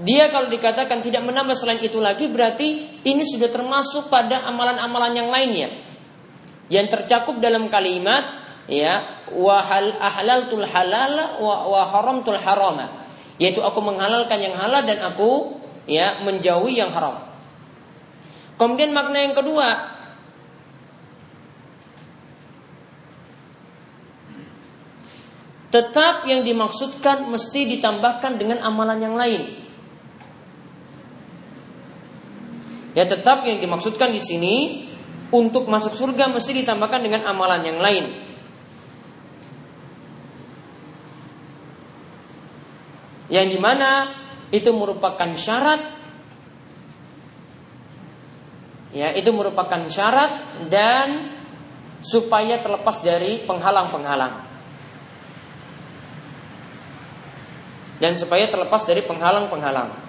dia 0.00 0.32
kalau 0.32 0.48
dikatakan 0.48 1.04
tidak 1.04 1.26
menambah 1.26 1.52
selain 1.58 1.82
itu 1.82 2.00
lagi 2.00 2.30
berarti 2.32 3.02
ini 3.04 3.22
sudah 3.26 3.50
termasuk 3.52 4.08
pada 4.08 4.46
amalan-amalan 4.46 5.12
yang 5.12 5.28
lainnya 5.28 5.68
yang 6.70 6.86
tercakup 6.86 7.42
dalam 7.42 7.66
kalimat 7.66 8.22
ya 8.70 9.26
wahal 9.34 9.90
ahlaltul 9.98 10.62
halala 10.62 11.42
wa, 11.42 11.66
wa 11.66 11.82
haramtul 11.90 12.38
harama 12.38 13.02
yaitu 13.42 13.58
aku 13.58 13.82
menghalalkan 13.82 14.38
yang 14.38 14.54
halal 14.54 14.86
dan 14.86 15.02
aku 15.02 15.58
ya 15.88 16.22
menjauhi 16.22 16.78
yang 16.78 16.94
haram. 16.94 17.27
Kemudian 18.58 18.90
makna 18.90 19.22
yang 19.22 19.34
kedua 19.38 19.96
Tetap 25.68 26.24
yang 26.24 26.48
dimaksudkan 26.48 27.28
mesti 27.28 27.68
ditambahkan 27.76 28.40
dengan 28.40 28.64
amalan 28.64 29.04
yang 29.04 29.12
lain. 29.20 29.68
Ya 32.96 33.04
tetap 33.04 33.44
yang 33.44 33.60
dimaksudkan 33.60 34.08
di 34.08 34.16
sini 34.16 34.88
untuk 35.28 35.68
masuk 35.68 35.92
surga 35.92 36.32
mesti 36.32 36.64
ditambahkan 36.64 37.04
dengan 37.04 37.28
amalan 37.28 37.60
yang 37.68 37.78
lain. 37.84 38.28
yang 43.28 43.46
di 43.48 43.60
mana 43.60 44.12
itu 44.48 44.72
merupakan 44.72 45.28
syarat 45.36 45.97
ya 48.92 49.12
itu 49.12 49.28
merupakan 49.32 49.84
syarat 49.88 50.64
dan 50.72 51.36
supaya 52.00 52.62
terlepas 52.62 53.02
dari 53.04 53.44
penghalang-penghalang 53.44 54.48
dan 57.98 58.12
supaya 58.14 58.46
terlepas 58.46 58.86
dari 58.86 59.02
penghalang-penghalang 59.04 60.08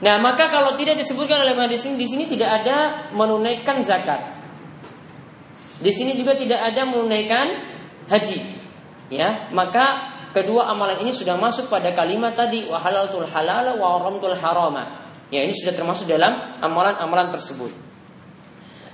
Nah, 0.00 0.16
maka 0.16 0.48
kalau 0.48 0.80
tidak 0.80 0.96
disebutkan 0.96 1.44
oleh 1.44 1.52
hadis 1.60 1.84
ini 1.84 2.00
di 2.00 2.08
sini 2.08 2.24
tidak 2.24 2.64
ada 2.64 3.12
menunaikan 3.12 3.84
zakat. 3.84 4.39
Di 5.80 5.92
sini 5.96 6.12
juga 6.12 6.36
tidak 6.36 6.60
ada 6.60 6.84
menunaikan 6.84 7.46
haji. 8.12 8.38
Ya, 9.10 9.48
maka 9.50 10.12
kedua 10.36 10.70
amalan 10.70 11.02
ini 11.02 11.10
sudah 11.10 11.34
masuk 11.40 11.66
pada 11.72 11.90
kalimat 11.96 12.36
tadi 12.36 12.68
wa 12.68 12.78
halaltul 12.78 13.26
halal 13.26 13.74
wa 13.80 13.98
haramtul 13.98 14.36
harama. 14.36 15.08
Ya, 15.32 15.40
ini 15.42 15.56
sudah 15.56 15.72
termasuk 15.72 16.04
dalam 16.04 16.36
amalan-amalan 16.60 17.32
tersebut. 17.32 17.72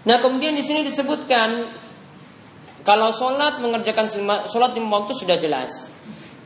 Nah, 0.06 0.22
kemudian 0.22 0.54
di 0.54 0.62
sini 0.62 0.86
disebutkan 0.86 1.74
kalau 2.86 3.10
sholat 3.10 3.58
mengerjakan 3.58 4.06
sholat 4.46 4.70
lima 4.78 5.02
waktu 5.02 5.12
sudah 5.18 5.36
jelas. 5.42 5.90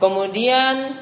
Kemudian 0.01 0.97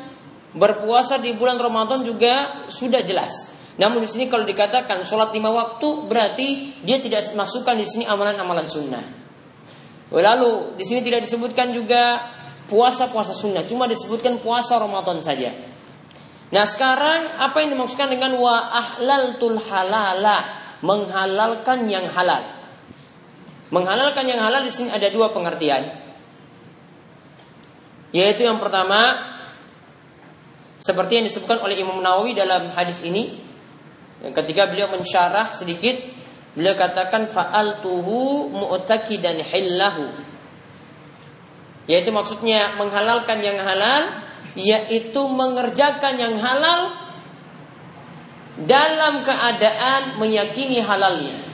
berpuasa 0.52 1.16
di 1.22 1.32
bulan 1.40 1.56
Ramadan 1.56 2.04
juga 2.04 2.68
sudah 2.68 3.00
jelas. 3.00 3.56
Namun 3.80 4.04
di 4.04 4.10
sini 4.12 4.28
kalau 4.28 4.44
dikatakan 4.44 5.08
sholat 5.08 5.32
lima 5.32 5.56
waktu 5.56 5.88
berarti 6.04 6.48
dia 6.84 7.00
tidak 7.00 7.32
masukkan 7.32 7.80
di 7.80 7.88
sini 7.88 8.04
amalan-amalan 8.04 8.68
sunnah. 8.68 9.19
Lalu 10.10 10.78
di 10.78 10.84
sini 10.86 11.06
tidak 11.06 11.26
disebutkan 11.26 11.70
juga 11.70 12.18
puasa-puasa 12.66 13.34
sunnah, 13.34 13.66
cuma 13.66 13.86
disebutkan 13.86 14.42
puasa 14.42 14.82
Ramadan 14.82 15.22
saja. 15.22 15.54
Nah 16.50 16.66
sekarang 16.66 17.38
apa 17.38 17.62
yang 17.62 17.78
dimaksudkan 17.78 18.10
dengan 18.10 18.34
wa 18.42 18.58
ahlaltul 18.74 19.62
halala 19.70 20.38
menghalalkan 20.82 21.86
yang 21.86 22.10
halal. 22.10 22.42
Menghalalkan 23.70 24.26
yang 24.26 24.42
halal 24.42 24.66
di 24.66 24.74
sini 24.74 24.90
ada 24.90 25.06
dua 25.14 25.30
pengertian. 25.30 25.94
Yaitu 28.10 28.42
yang 28.50 28.58
pertama 28.58 29.30
seperti 30.82 31.22
yang 31.22 31.26
disebutkan 31.30 31.62
oleh 31.62 31.78
Imam 31.78 32.02
Nawawi 32.02 32.34
dalam 32.34 32.74
hadis 32.74 33.06
ini 33.06 33.50
Ketika 34.20 34.68
beliau 34.68 34.92
mensyarah 34.92 35.48
sedikit, 35.48 35.96
beliau 36.54 36.76
katakan 36.78 37.30
fa'altuhu 37.30 38.50
mu'taqidan 38.54 39.42
hillahu. 39.42 40.08
Yaitu 41.90 42.14
maksudnya 42.14 42.78
menghalalkan 42.78 43.42
yang 43.42 43.58
halal, 43.58 44.22
yaitu 44.54 45.22
mengerjakan 45.26 46.16
yang 46.18 46.36
halal 46.38 46.94
dalam 48.62 49.26
keadaan 49.26 50.22
meyakini 50.22 50.84
halalnya. 50.84 51.50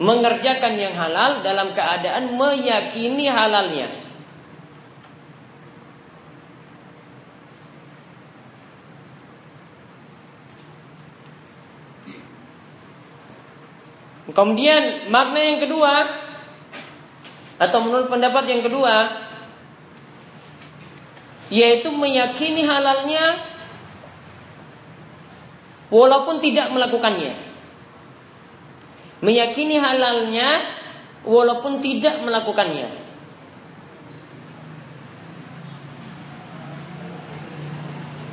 Mengerjakan 0.00 0.74
yang 0.80 0.96
halal 0.96 1.44
dalam 1.44 1.76
keadaan 1.76 2.34
meyakini 2.34 3.28
halalnya. 3.28 4.09
Kemudian 14.30 15.10
makna 15.10 15.40
yang 15.42 15.58
kedua 15.62 15.92
atau 17.60 17.78
menurut 17.84 18.08
pendapat 18.08 18.44
yang 18.46 18.62
kedua 18.64 18.94
yaitu 21.50 21.90
meyakini 21.90 22.62
halalnya 22.62 23.42
walaupun 25.90 26.38
tidak 26.38 26.70
melakukannya. 26.70 27.34
Meyakini 29.20 29.76
halalnya 29.76 30.48
walaupun 31.26 31.82
tidak 31.82 32.22
melakukannya. 32.22 32.88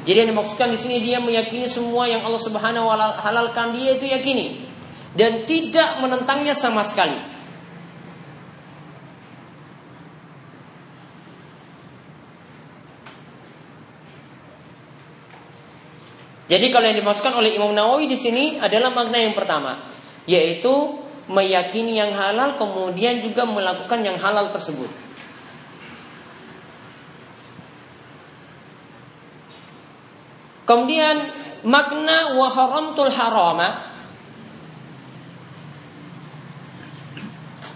Jadi 0.08 0.24
yang 0.24 0.32
dimaksudkan 0.32 0.72
di 0.72 0.80
sini 0.80 1.04
dia 1.04 1.20
meyakini 1.20 1.68
semua 1.68 2.08
yang 2.08 2.24
Allah 2.24 2.40
Subhanahu 2.40 2.88
wa 2.88 2.96
taala 2.96 3.20
halalkan 3.20 3.76
dia 3.76 4.00
itu 4.00 4.08
yakini 4.08 4.67
dan 5.14 5.48
tidak 5.48 6.02
menentangnya 6.04 6.58
sama 6.58 6.84
sekali. 6.84 7.38
Jadi 16.48 16.72
kalau 16.72 16.88
yang 16.88 16.96
dimaksudkan 17.04 17.36
oleh 17.36 17.60
Imam 17.60 17.76
Nawawi 17.76 18.08
di 18.08 18.16
sini 18.16 18.56
adalah 18.56 18.88
makna 18.96 19.20
yang 19.20 19.36
pertama, 19.36 19.92
yaitu 20.24 20.96
meyakini 21.28 22.00
yang 22.00 22.16
halal 22.16 22.56
kemudian 22.56 23.20
juga 23.20 23.44
melakukan 23.44 24.00
yang 24.00 24.16
halal 24.16 24.48
tersebut. 24.56 24.88
Kemudian 30.68 31.16
makna 31.64 32.36
wa 32.36 32.48
haramtul 32.52 33.12
harama 33.12 33.87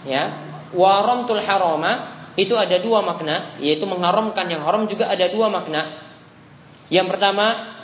ya. 0.07 0.31
Waramtul 0.71 1.43
harama 1.43 2.07
itu 2.39 2.55
ada 2.55 2.79
dua 2.79 3.03
makna 3.03 3.59
yaitu 3.59 3.83
mengharamkan 3.83 4.47
yang 4.47 4.63
haram 4.63 4.87
juga 4.87 5.11
ada 5.11 5.27
dua 5.27 5.51
makna. 5.51 5.99
Yang 6.87 7.07
pertama 7.11 7.75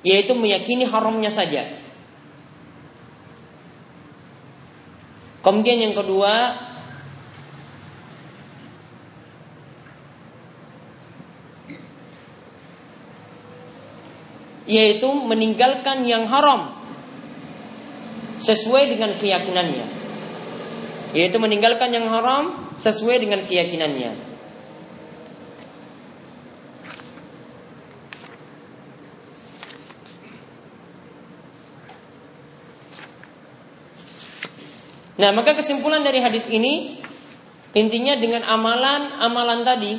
yaitu 0.00 0.32
meyakini 0.32 0.88
haramnya 0.88 1.28
saja. 1.28 1.66
Kemudian 5.44 5.78
yang 5.78 5.94
kedua 5.94 6.58
yaitu 14.66 15.06
meninggalkan 15.06 16.02
yang 16.02 16.26
haram 16.26 16.74
sesuai 18.38 18.92
dengan 18.92 19.14
keyakinannya. 19.16 19.86
Yaitu 21.16 21.36
meninggalkan 21.40 21.92
yang 21.92 22.08
haram 22.12 22.74
sesuai 22.76 23.22
dengan 23.24 23.44
keyakinannya. 23.48 24.36
Nah, 35.16 35.32
maka 35.32 35.56
kesimpulan 35.56 36.04
dari 36.04 36.20
hadis 36.20 36.44
ini 36.52 37.00
intinya 37.72 38.20
dengan 38.20 38.44
amalan-amalan 38.44 39.64
tadi 39.64 39.92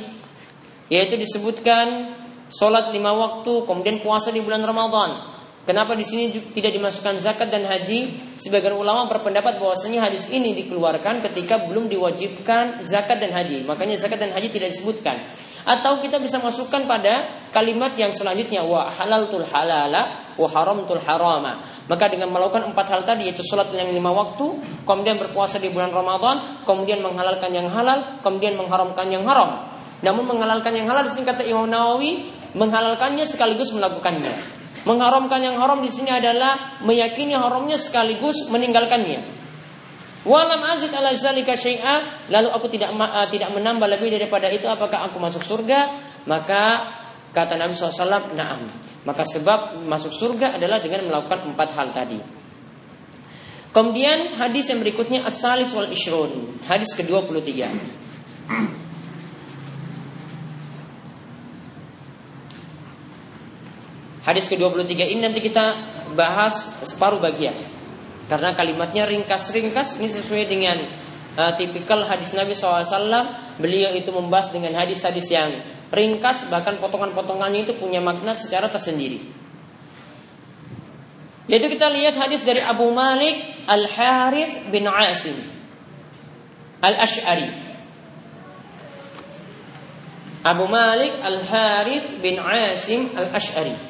yaitu 0.88 1.18
disebutkan 1.20 2.16
sholat 2.48 2.94
lima 2.94 3.12
waktu, 3.12 3.68
kemudian 3.68 4.00
puasa 4.00 4.32
di 4.32 4.40
bulan 4.40 4.64
Ramadan. 4.64 5.37
Kenapa 5.68 5.92
di 5.92 6.00
sini 6.00 6.32
tidak 6.56 6.72
dimasukkan 6.72 7.20
zakat 7.20 7.52
dan 7.52 7.68
haji? 7.68 8.32
Sebagian 8.40 8.72
ulama 8.72 9.04
berpendapat 9.04 9.60
bahwasanya 9.60 10.00
hadis 10.00 10.32
ini 10.32 10.56
dikeluarkan 10.64 11.20
ketika 11.28 11.68
belum 11.68 11.92
diwajibkan 11.92 12.80
zakat 12.80 13.20
dan 13.20 13.36
haji. 13.36 13.68
Makanya 13.68 14.00
zakat 14.00 14.16
dan 14.16 14.32
haji 14.32 14.48
tidak 14.48 14.72
disebutkan. 14.72 15.28
Atau 15.68 16.00
kita 16.00 16.16
bisa 16.24 16.40
masukkan 16.40 16.88
pada 16.88 17.44
kalimat 17.52 17.92
yang 18.00 18.16
selanjutnya 18.16 18.64
wa 18.64 18.88
halaltul 18.88 19.44
halala 19.44 20.32
wa 20.40 20.48
haramtul 20.48 21.04
harama. 21.04 21.60
Maka 21.84 22.08
dengan 22.08 22.32
melakukan 22.32 22.72
empat 22.72 22.88
hal 22.88 23.04
tadi 23.04 23.28
yaitu 23.28 23.44
sholat 23.44 23.68
yang 23.76 23.92
lima 23.92 24.08
waktu, 24.08 24.48
kemudian 24.88 25.20
berpuasa 25.20 25.60
di 25.60 25.68
bulan 25.68 25.92
Ramadan, 25.92 26.64
kemudian 26.64 27.04
menghalalkan 27.04 27.52
yang 27.52 27.68
halal, 27.68 28.24
kemudian 28.24 28.56
mengharamkan 28.56 29.04
yang 29.12 29.28
haram. 29.28 29.68
Namun 30.00 30.32
menghalalkan 30.32 30.72
yang 30.72 30.88
halal 30.88 31.04
di 31.04 31.12
kata 31.12 31.44
Imam 31.44 31.68
Nawawi 31.68 32.32
menghalalkannya 32.56 33.28
sekaligus 33.28 33.68
melakukannya. 33.76 34.57
Mengharamkan 34.86 35.42
yang 35.42 35.58
haram 35.58 35.82
di 35.82 35.90
sini 35.90 36.12
adalah 36.12 36.78
meyakini 36.84 37.34
haramnya 37.34 37.78
sekaligus 37.80 38.46
meninggalkannya. 38.50 39.38
Walam 40.28 40.60
azid 40.66 40.92
ala 40.92 41.14
zalika 41.14 41.54
syai'a 41.54 42.26
lalu 42.28 42.48
aku 42.52 42.66
tidak 42.68 42.90
uh, 42.92 43.26
tidak 43.30 43.54
menambah 43.54 43.86
lebih 43.86 44.12
daripada 44.12 44.50
itu 44.50 44.66
apakah 44.66 45.08
aku 45.08 45.16
masuk 45.16 45.40
surga? 45.40 45.94
Maka 46.28 46.90
kata 47.32 47.56
Nabi 47.56 47.72
SAW, 47.72 48.34
"Na'am." 48.34 48.68
Maka 49.06 49.24
sebab 49.24 49.80
masuk 49.88 50.12
surga 50.12 50.58
adalah 50.60 50.82
dengan 50.84 51.08
melakukan 51.08 51.48
empat 51.48 51.68
hal 51.72 51.94
tadi. 51.96 52.20
Kemudian 53.72 54.36
hadis 54.36 54.68
yang 54.68 54.82
berikutnya 54.82 55.24
as-salis 55.24 55.70
wal 55.72 55.88
ishrun, 55.88 56.60
hadis 56.66 56.92
ke-23. 56.98 57.68
Hadis 64.28 64.44
ke-23 64.52 65.08
ini 65.08 65.24
nanti 65.24 65.40
kita 65.40 65.72
bahas 66.12 66.84
separuh 66.84 67.16
bagian. 67.16 67.56
Karena 68.28 68.52
kalimatnya 68.52 69.08
ringkas-ringkas 69.08 69.96
ini 69.96 70.08
sesuai 70.12 70.44
dengan 70.44 70.84
uh, 71.40 71.56
tipikal 71.56 72.04
hadis 72.04 72.36
Nabi 72.36 72.52
SAW. 72.52 72.92
Beliau 73.56 73.96
itu 73.96 74.12
membahas 74.12 74.52
dengan 74.52 74.76
hadis-hadis 74.76 75.32
yang 75.32 75.48
ringkas 75.88 76.44
bahkan 76.52 76.76
potongan-potongannya 76.76 77.64
itu 77.64 77.72
punya 77.80 78.04
makna 78.04 78.36
secara 78.36 78.68
tersendiri. 78.68 79.24
Yaitu 81.48 81.72
kita 81.72 81.88
lihat 81.88 82.20
hadis 82.20 82.44
dari 82.44 82.60
Abu 82.60 82.92
Malik 82.92 83.64
Al-Harith 83.64 84.68
bin 84.68 84.84
Asim 84.84 85.40
Al-Ash'ari. 86.84 87.48
Abu 90.44 90.68
Malik 90.68 91.16
Al-Harith 91.16 92.20
bin 92.20 92.36
Asim 92.36 93.08
Al-Ash'ari. 93.16 93.87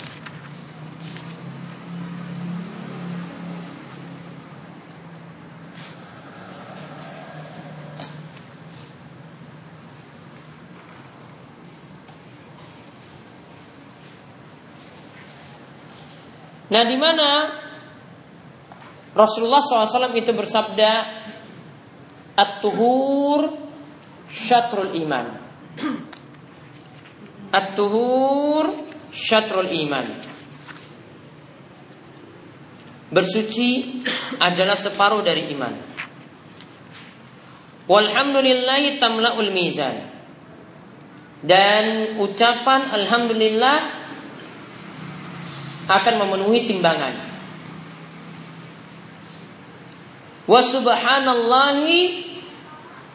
Nah, 16.69 16.83
di 16.85 16.97
mana 17.01 17.29
Rasulullah 19.17 19.65
SAW 19.65 20.13
itu 20.13 20.33
bersabda, 20.37 20.91
At-tuhur 22.39 23.51
syatrul 24.31 24.95
iman. 24.95 25.27
At-tuhur 27.51 28.65
syatrul 29.11 29.73
iman. 29.89 30.07
Bersuci 33.09 34.05
adalah 34.39 34.77
separuh 34.77 35.25
dari 35.25 35.51
iman. 35.57 35.75
Walhamdulillahi 37.89 39.01
tamla'ul 39.01 39.51
mizan. 39.51 39.97
Dan 41.43 42.19
ucapan 42.23 42.93
alhamdulillah 42.93 43.98
akan 45.89 46.15
memenuhi 46.21 46.69
timbangan. 46.69 47.15
Wa 50.49 50.61
subhanallahi 50.61 52.29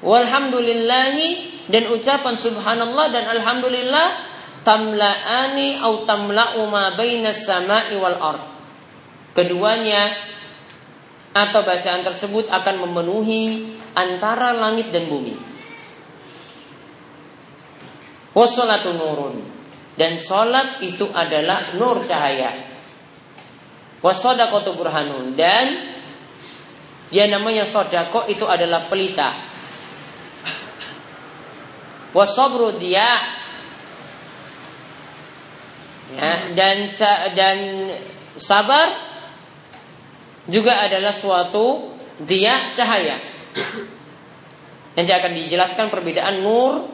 walhamdulillahi 0.02 1.30
dan 1.70 1.90
ucapan 1.90 2.36
subhanallah 2.36 3.10
dan 3.14 3.26
alhamdulillah 3.40 4.08
tamla'ani 4.66 5.80
au 5.82 6.04
tamla'u 6.04 6.66
ma 6.70 6.98
bainas 6.98 7.46
sama'i 7.46 7.98
wal 7.98 8.18
ard. 8.18 8.44
Keduanya 9.34 10.14
atau 11.34 11.66
bacaan 11.66 12.06
tersebut 12.06 12.46
akan 12.50 12.86
memenuhi 12.86 13.74
antara 13.98 14.54
langit 14.54 14.94
dan 14.94 15.10
bumi. 15.10 15.34
Wassalatu 18.34 18.94
nurun. 18.98 19.53
Dan 19.94 20.18
sholat 20.18 20.82
itu 20.82 21.06
adalah 21.14 21.78
nur 21.78 22.02
cahaya. 22.10 22.74
Wasodako 24.02 24.74
burhanun. 24.74 25.38
Dan 25.38 25.94
dia 27.14 27.30
namanya 27.30 27.62
sodako 27.70 28.26
itu 28.26 28.44
adalah 28.50 28.90
pelita. 28.90 29.30
Wasobru 32.14 32.78
dia 32.78 33.06
ya, 36.14 36.54
dan 36.54 36.94
dan 37.34 37.58
sabar 38.38 38.86
juga 40.50 40.78
adalah 40.78 41.14
suatu 41.14 41.94
dia 42.22 42.74
cahaya. 42.74 43.18
Nanti 44.94 45.10
akan 45.10 45.32
dijelaskan 45.34 45.90
perbedaan 45.90 46.46
nur, 46.46 46.86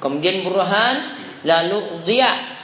kemudian 0.00 0.40
burhan, 0.44 0.96
Lalu 1.44 2.04
dia 2.08 2.56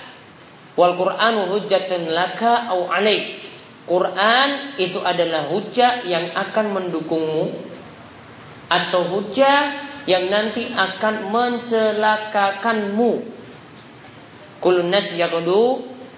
wal 0.74 0.96
Qur'anu 0.96 1.52
hujjatun 1.52 2.10
laka 2.10 2.68
au 2.72 2.88
alaik. 2.88 3.40
Quran 3.84 4.78
itu 4.78 5.02
adalah 5.02 5.50
hujah 5.50 6.06
yang 6.06 6.30
akan 6.30 6.66
mendukungmu 6.78 7.50
atau 8.70 9.02
hujah 9.18 9.90
yang 10.06 10.30
nanti 10.30 10.70
akan 10.70 11.26
mencelakakanmu. 11.26 13.12
Kulun 14.62 14.88
nas 14.94 15.10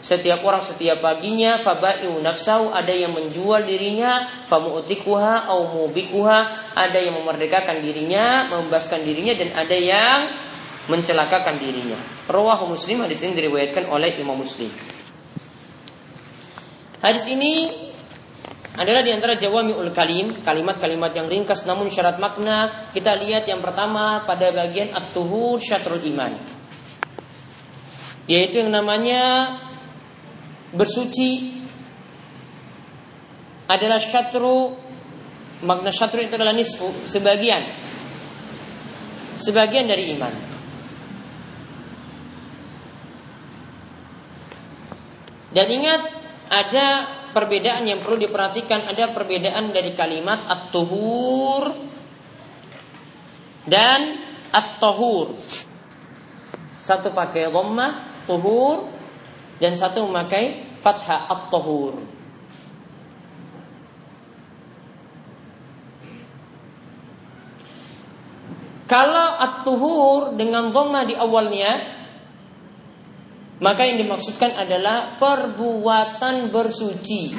setiap 0.02 0.42
orang 0.42 0.66
setiap 0.66 0.98
paginya 0.98 1.62
fabai'u 1.62 2.18
nafsau 2.18 2.74
ada 2.74 2.90
yang 2.90 3.14
menjual 3.14 3.62
dirinya 3.62 4.26
famu'tikuha 4.50 5.46
au 5.46 5.70
mubikuha 5.70 6.38
ada 6.74 6.98
yang 6.98 7.22
memerdekakan 7.22 7.78
dirinya 7.86 8.50
membebaskan 8.50 9.06
dirinya 9.06 9.38
dan 9.38 9.54
ada 9.54 9.78
yang 9.78 10.18
mencelakakan 10.90 11.62
dirinya. 11.62 11.98
Rawahu 12.26 12.74
Muslim 12.74 13.06
hadis 13.06 13.22
ini 13.22 13.38
diriwayatkan 13.38 13.86
oleh 13.86 14.18
Imam 14.18 14.40
Muslim. 14.40 14.70
Hadis 17.02 17.26
ini 17.26 17.70
adalah 18.72 19.04
di 19.04 19.12
antara 19.12 19.36
jawami'ul 19.36 19.92
kalim, 19.92 20.40
kalimat-kalimat 20.40 21.12
yang 21.12 21.26
ringkas 21.28 21.68
namun 21.68 21.92
syarat 21.92 22.16
makna. 22.16 22.90
Kita 22.90 23.14
lihat 23.18 23.46
yang 23.46 23.60
pertama 23.60 24.24
pada 24.24 24.50
bagian 24.50 24.94
at-tuhur 24.96 25.60
syatrul 25.60 26.02
iman. 26.02 26.34
Yaitu 28.30 28.62
yang 28.62 28.70
namanya 28.70 29.58
bersuci 30.72 31.60
adalah 33.66 33.98
syatru 33.98 34.78
makna 35.62 35.94
syatru 35.94 36.22
itu 36.22 36.34
adalah 36.34 36.54
nisfu 36.54 36.90
sebagian 37.06 37.62
sebagian 39.36 39.88
dari 39.88 40.12
iman. 40.16 40.51
Dan 45.52 45.66
ingat 45.68 46.02
ada 46.48 46.86
perbedaan 47.32 47.84
yang 47.88 48.00
perlu 48.00 48.20
diperhatikan 48.20 48.88
ada 48.88 49.08
perbedaan 49.12 49.72
dari 49.72 49.92
kalimat 49.96 50.44
at-tuhur 50.48 51.72
dan 53.68 54.20
at-tahur. 54.52 55.36
Satu 56.82 57.14
pakai 57.14 57.48
dhammah 57.48 58.24
tuhur 58.28 58.90
dan 59.62 59.72
satu 59.78 60.08
memakai 60.08 60.76
fathah 60.82 61.30
at-tahur. 61.30 61.94
Kalau 68.90 69.28
at-tuhur 69.40 70.36
dengan 70.36 70.68
dhamma 70.68 71.08
di 71.08 71.16
awalnya 71.16 72.01
maka 73.62 73.86
yang 73.86 74.02
dimaksudkan 74.02 74.58
adalah 74.58 75.22
perbuatan 75.22 76.50
bersuci. 76.50 77.30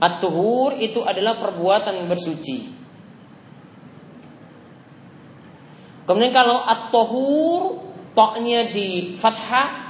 At-tuhur 0.00 0.80
itu 0.80 1.04
adalah 1.04 1.36
perbuatan 1.36 2.08
bersuci. 2.08 2.58
Kemudian 6.08 6.32
kalau 6.32 6.64
at-tahur 6.64 7.84
toknya 8.16 8.72
di 8.72 9.20
fathah 9.20 9.84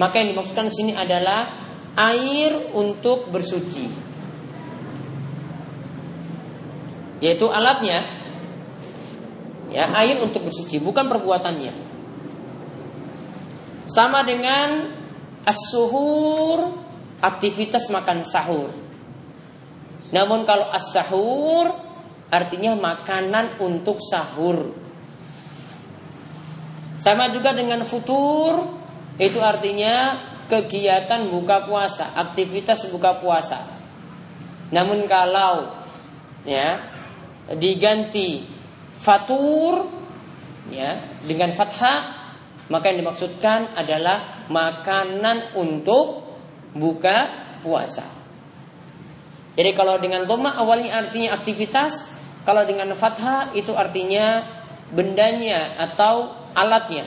maka 0.00 0.24
yang 0.24 0.32
dimaksudkan 0.32 0.72
di 0.72 0.74
sini 0.74 0.92
adalah 0.96 1.52
air 2.00 2.72
untuk 2.72 3.28
bersuci. 3.28 3.92
Yaitu 7.20 7.44
alatnya 7.52 8.23
ya 9.72 9.88
air 9.94 10.20
untuk 10.20 10.44
bersuci 10.48 10.80
bukan 10.80 11.08
perbuatannya. 11.08 11.72
Sama 13.84 14.24
dengan 14.24 14.90
as-suhur 15.44 16.72
aktivitas 17.20 17.92
makan 17.92 18.24
sahur. 18.24 18.72
Namun 20.12 20.48
kalau 20.48 20.68
as-sahur 20.72 21.72
artinya 22.32 22.76
makanan 22.76 23.60
untuk 23.60 24.00
sahur. 24.00 24.72
Sama 26.96 27.28
juga 27.28 27.52
dengan 27.52 27.84
futur 27.84 28.64
itu 29.20 29.38
artinya 29.38 30.16
kegiatan 30.48 31.28
buka 31.28 31.68
puasa, 31.68 32.16
aktivitas 32.16 32.88
buka 32.88 33.20
puasa. 33.20 33.60
Namun 34.72 35.04
kalau 35.04 35.70
ya 36.48 36.80
diganti 37.52 38.53
fatur 39.04 39.92
ya 40.72 41.20
dengan 41.28 41.52
fathah 41.52 42.24
maka 42.72 42.88
yang 42.88 43.04
dimaksudkan 43.04 43.76
adalah 43.76 44.48
makanan 44.48 45.52
untuk 45.52 46.24
buka 46.72 47.16
puasa. 47.60 48.08
Jadi 49.54 49.70
kalau 49.76 50.00
dengan 50.00 50.24
dhamma 50.24 50.56
awalnya 50.56 50.96
artinya 50.96 51.36
aktivitas, 51.36 52.10
kalau 52.48 52.64
dengan 52.64 52.90
fathah 52.96 53.52
itu 53.52 53.76
artinya 53.76 54.42
bendanya 54.90 55.76
atau 55.76 56.48
alatnya. 56.56 57.04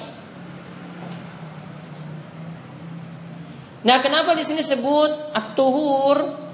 Nah, 3.82 3.98
kenapa 4.04 4.36
di 4.36 4.44
sini 4.44 4.62
sebut 4.62 5.32
at-tuhur 5.32 6.46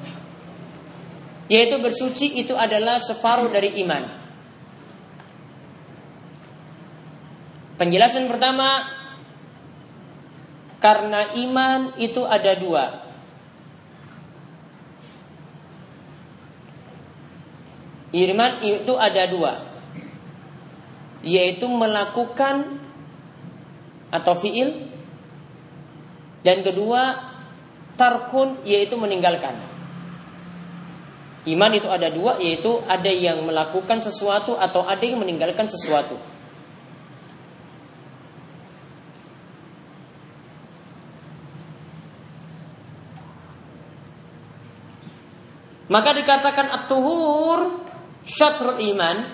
yaitu 1.52 1.76
bersuci 1.76 2.40
itu 2.40 2.56
adalah 2.56 3.04
separuh 3.04 3.52
dari 3.52 3.84
iman. 3.84 4.23
Penjelasan 7.74 8.30
pertama 8.30 8.86
karena 10.78 11.34
iman 11.40 11.96
itu 11.98 12.22
ada 12.28 12.54
dua. 12.60 12.86
Iman 18.14 18.62
itu 18.62 18.94
ada 18.94 19.26
dua 19.26 19.54
Yaitu 21.26 21.66
melakukan 21.66 22.78
atau 24.14 24.38
fiil 24.38 24.86
dan 26.46 26.62
kedua 26.62 27.34
tarkun 27.96 28.62
yaitu 28.68 29.00
meninggalkan. 29.00 29.56
Iman 31.48 31.72
itu 31.74 31.88
ada 31.88 32.12
dua 32.12 32.38
yaitu 32.44 32.84
ada 32.86 33.10
yang 33.10 33.42
melakukan 33.48 34.04
sesuatu 34.04 34.60
atau 34.60 34.84
ada 34.84 35.02
yang 35.02 35.24
meninggalkan 35.24 35.66
sesuatu. 35.72 36.33
Maka 45.94 46.10
dikatakan 46.18 46.74
at-tuhur 46.74 47.86
syatrul 48.26 48.82
iman 48.82 49.30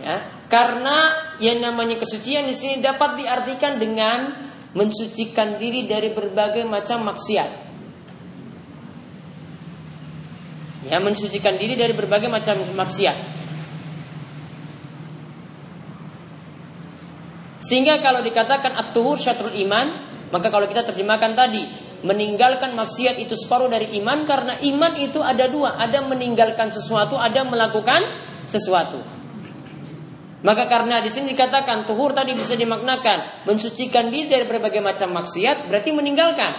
ya, 0.00 0.16
karena 0.48 0.96
yang 1.36 1.60
namanya 1.60 2.00
kesucian 2.00 2.48
di 2.48 2.56
sini 2.56 2.80
dapat 2.80 3.20
diartikan 3.20 3.76
dengan 3.76 4.48
mensucikan 4.72 5.60
diri 5.60 5.84
dari 5.84 6.16
berbagai 6.16 6.64
macam 6.64 7.04
maksiat. 7.12 7.50
Ya, 10.88 11.00
mensucikan 11.04 11.60
diri 11.60 11.76
dari 11.76 11.92
berbagai 11.92 12.32
macam 12.32 12.64
maksiat. 12.64 13.16
Sehingga 17.60 18.00
kalau 18.00 18.20
dikatakan 18.24 18.72
at-tuhur 18.72 19.16
syatrul 19.16 19.56
iman, 19.68 19.86
maka 20.28 20.52
kalau 20.52 20.68
kita 20.68 20.84
terjemahkan 20.84 21.32
tadi, 21.32 21.83
meninggalkan 22.04 22.76
maksiat 22.76 23.16
itu 23.16 23.32
separuh 23.32 23.72
dari 23.72 23.96
iman 23.96 24.28
karena 24.28 24.60
iman 24.60 24.92
itu 25.00 25.24
ada 25.24 25.48
dua, 25.48 25.80
ada 25.80 26.04
meninggalkan 26.04 26.68
sesuatu, 26.68 27.16
ada 27.16 27.48
melakukan 27.48 28.04
sesuatu. 28.44 29.00
Maka 30.44 30.68
karena 30.68 31.00
di 31.00 31.08
sini 31.08 31.32
dikatakan 31.32 31.88
tuhur 31.88 32.12
tadi 32.12 32.36
bisa 32.36 32.52
dimaknakan 32.52 33.48
mensucikan 33.48 34.12
diri 34.12 34.28
dari 34.28 34.44
berbagai 34.44 34.84
macam 34.84 35.16
maksiat 35.16 35.72
berarti 35.72 35.90
meninggalkan. 35.96 36.52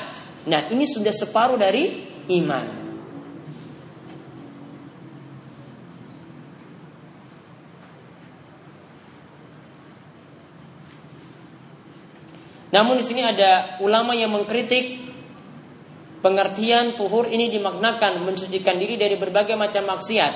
Nah, 0.49 0.65
ini 0.73 0.89
sudah 0.89 1.13
separuh 1.13 1.61
dari 1.61 2.09
iman. 2.33 2.85
Namun 12.73 12.99
di 12.99 13.05
sini 13.05 13.21
ada 13.21 13.79
ulama 13.79 14.11
yang 14.17 14.33
mengkritik 14.33 15.14
pengertian 16.25 16.97
tuhur 16.97 17.29
ini 17.29 17.53
dimaknakan 17.53 18.25
mensucikan 18.25 18.81
diri 18.81 18.97
dari 18.97 19.13
berbagai 19.13 19.53
macam 19.53 19.93
maksiat. 19.93 20.33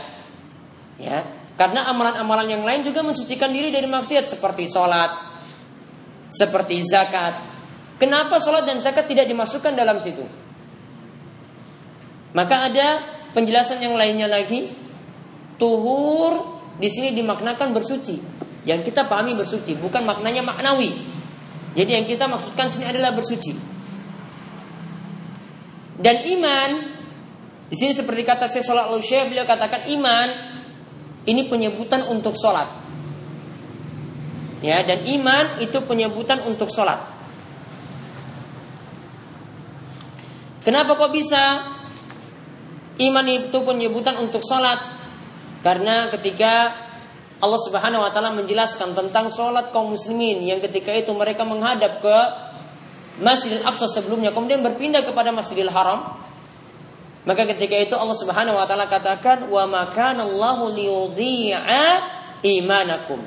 Ya, 1.02 1.26
karena 1.58 1.90
amalan-amalan 1.90 2.46
yang 2.46 2.62
lain 2.62 2.86
juga 2.86 3.02
mensucikan 3.02 3.50
diri 3.50 3.74
dari 3.74 3.90
maksiat 3.90 4.30
seperti 4.30 4.70
sholat, 4.70 5.42
seperti 6.30 6.78
zakat. 6.86 7.42
Kenapa 7.98 8.38
sholat 8.38 8.70
dan 8.70 8.78
zakat 8.78 9.10
tidak 9.10 9.26
dimasukkan 9.26 9.74
dalam 9.74 9.98
situ? 9.98 10.22
Maka 12.38 12.70
ada 12.70 12.88
penjelasan 13.34 13.82
yang 13.82 13.98
lainnya 13.98 14.30
lagi. 14.30 14.70
Tuhur 15.60 16.62
di 16.78 16.88
sini 16.88 17.12
dimaknakan 17.18 17.74
bersuci. 17.74 18.16
Yang 18.64 18.94
kita 18.94 19.10
pahami 19.10 19.34
bersuci, 19.34 19.74
bukan 19.76 20.06
maknanya 20.06 20.46
maknawi. 20.46 20.96
Jadi 21.74 21.92
yang 21.98 22.06
kita 22.06 22.30
maksudkan 22.30 22.70
sini 22.70 22.88
adalah 22.88 23.12
bersuci. 23.12 23.69
Dan 26.00 26.16
iman 26.24 26.70
di 27.70 27.76
sini 27.76 27.92
seperti 27.92 28.24
kata 28.24 28.48
saya 28.48 28.64
sholat 28.64 28.88
al 28.88 29.04
beliau 29.04 29.46
katakan 29.46 29.86
iman 30.00 30.28
ini 31.28 31.46
penyebutan 31.52 32.08
untuk 32.08 32.34
sholat. 32.34 32.66
Ya, 34.60 34.84
dan 34.84 35.06
iman 35.06 35.60
itu 35.64 35.78
penyebutan 35.84 36.44
untuk 36.48 36.72
sholat. 36.72 37.00
Kenapa 40.64 40.96
kok 41.00 41.12
bisa 41.16 41.72
iman 43.00 43.26
itu 43.30 43.58
penyebutan 43.64 44.20
untuk 44.20 44.44
sholat? 44.44 44.80
Karena 45.64 46.12
ketika 46.12 46.76
Allah 47.40 47.60
Subhanahu 47.64 48.04
Wa 48.04 48.12
Taala 48.12 48.36
menjelaskan 48.36 48.92
tentang 48.96 49.32
sholat 49.32 49.72
kaum 49.72 49.96
muslimin 49.96 50.44
yang 50.44 50.60
ketika 50.60 50.92
itu 50.92 51.12
mereka 51.16 51.48
menghadap 51.48 52.04
ke 52.04 52.18
Masjidil 53.20 53.64
Aqsa 53.68 53.92
sebelumnya, 53.92 54.32
kemudian 54.32 54.64
berpindah 54.64 55.04
kepada 55.04 55.30
Masjidil 55.36 55.72
Haram, 55.72 56.20
maka 57.28 57.44
ketika 57.56 57.76
itu 57.76 57.94
Allah 58.00 58.16
Subhanahu 58.16 58.56
wa 58.56 58.66
taala 58.66 58.88
katakan 58.88 59.52
wa 59.52 59.68
makanallahu 59.68 60.72
liyudhi'a 60.72 61.86
imanakum. 62.42 63.20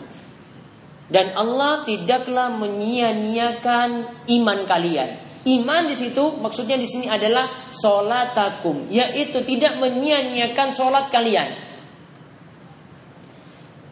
Dan 1.13 1.37
Allah 1.37 1.85
tidaklah 1.85 2.49
menyia-nyiakan 2.57 3.91
iman 4.33 4.59
kalian. 4.65 5.21
Iman 5.45 5.91
di 5.91 5.99
situ 5.99 6.39
maksudnya 6.41 6.81
di 6.81 6.89
sini 6.89 7.11
adalah 7.11 7.69
solatakum, 7.69 8.89
yaitu 8.89 9.45
tidak 9.45 9.77
menyia-nyiakan 9.77 10.73
solat 10.73 11.13
kalian. 11.13 11.53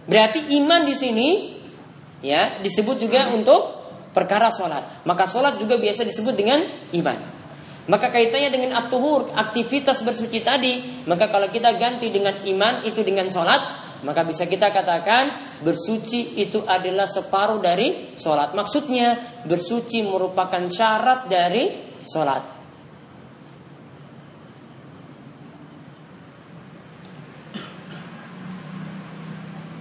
Berarti 0.09 0.49
iman 0.59 0.89
di 0.89 0.95
sini 0.97 1.29
ya 2.25 2.59
disebut 2.65 2.99
juga 2.99 3.31
untuk 3.37 3.80
perkara 4.11 4.51
solat. 4.51 5.07
Maka 5.07 5.27
solat 5.27 5.59
juga 5.59 5.79
biasa 5.79 6.03
disebut 6.07 6.35
dengan 6.35 6.61
iman. 6.95 7.41
Maka 7.91 8.13
kaitannya 8.15 8.51
dengan 8.55 8.71
at 8.79 8.93
aktivitas 9.35 10.07
bersuci 10.07 10.47
tadi, 10.47 11.03
maka 11.11 11.27
kalau 11.27 11.51
kita 11.51 11.75
ganti 11.75 12.13
dengan 12.15 12.39
iman 12.47 12.87
itu 12.87 13.03
dengan 13.03 13.27
sholat, 13.27 13.91
maka 14.07 14.23
bisa 14.23 14.47
kita 14.47 14.71
katakan 14.71 15.59
bersuci 15.61 16.39
itu 16.39 16.63
adalah 16.63 17.11
separuh 17.11 17.59
dari 17.59 18.15
sholat. 18.15 18.55
Maksudnya 18.55 19.43
bersuci 19.43 20.07
merupakan 20.07 20.63
syarat 20.71 21.27
dari 21.27 21.99
sholat. 21.99 22.43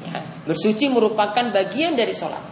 Ya, 0.10 0.20
bersuci 0.50 0.86
merupakan 0.90 1.46
bagian 1.54 1.94
dari 1.94 2.12
sholat. 2.12 2.49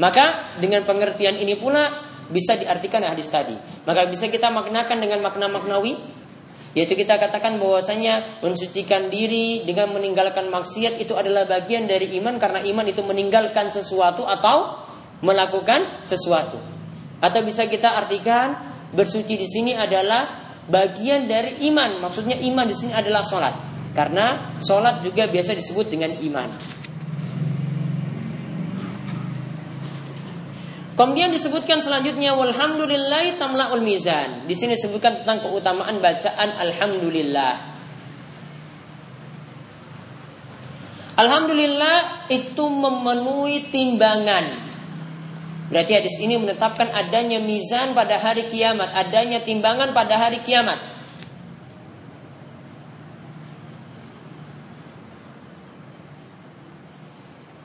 Maka 0.00 0.56
dengan 0.56 0.88
pengertian 0.88 1.36
ini 1.36 1.60
pula 1.60 2.08
bisa 2.32 2.56
diartikan 2.56 3.04
hadis 3.04 3.28
tadi. 3.28 3.52
Maka 3.84 4.08
bisa 4.08 4.32
kita 4.32 4.48
maknakan 4.48 4.96
dengan 4.96 5.20
makna 5.20 5.52
maknawi 5.52 6.00
yaitu 6.70 6.94
kita 6.94 7.18
katakan 7.18 7.58
bahwasanya 7.58 8.38
mensucikan 8.46 9.10
diri 9.10 9.66
dengan 9.66 9.90
meninggalkan 9.90 10.46
maksiat 10.54 11.02
itu 11.02 11.18
adalah 11.18 11.42
bagian 11.42 11.90
dari 11.90 12.14
iman 12.22 12.38
karena 12.38 12.62
iman 12.62 12.86
itu 12.86 13.02
meninggalkan 13.02 13.74
sesuatu 13.74 14.22
atau 14.22 14.86
melakukan 15.20 16.06
sesuatu. 16.06 16.62
Atau 17.20 17.42
bisa 17.42 17.66
kita 17.66 17.98
artikan 17.98 18.54
bersuci 18.94 19.34
di 19.34 19.50
sini 19.50 19.74
adalah 19.74 20.54
bagian 20.70 21.26
dari 21.26 21.58
iman. 21.68 22.06
Maksudnya 22.06 22.38
iman 22.38 22.64
di 22.70 22.76
sini 22.78 22.94
adalah 22.94 23.26
sholat. 23.26 23.54
Karena 23.90 24.54
sholat 24.62 25.02
juga 25.02 25.26
biasa 25.26 25.52
disebut 25.58 25.90
dengan 25.90 26.14
iman. 26.22 26.79
Kemudian 31.00 31.32
disebutkan 31.32 31.80
selanjutnya 31.80 32.36
walhamdulillah 32.36 33.40
tamlaul 33.40 33.80
mizan. 33.80 34.44
Di 34.44 34.52
sini 34.52 34.76
disebutkan 34.76 35.24
tentang 35.24 35.48
keutamaan 35.48 35.96
bacaan 35.96 36.60
alhamdulillah. 36.60 37.56
Alhamdulillah 41.16 42.28
itu 42.28 42.64
memenuhi 42.68 43.72
timbangan. 43.72 44.60
Berarti 45.72 46.04
hadis 46.04 46.20
ini 46.20 46.36
menetapkan 46.36 46.92
adanya 46.92 47.40
mizan 47.40 47.96
pada 47.96 48.20
hari 48.20 48.52
kiamat, 48.52 48.92
adanya 48.92 49.40
timbangan 49.40 49.96
pada 49.96 50.20
hari 50.20 50.44
kiamat. 50.44 50.84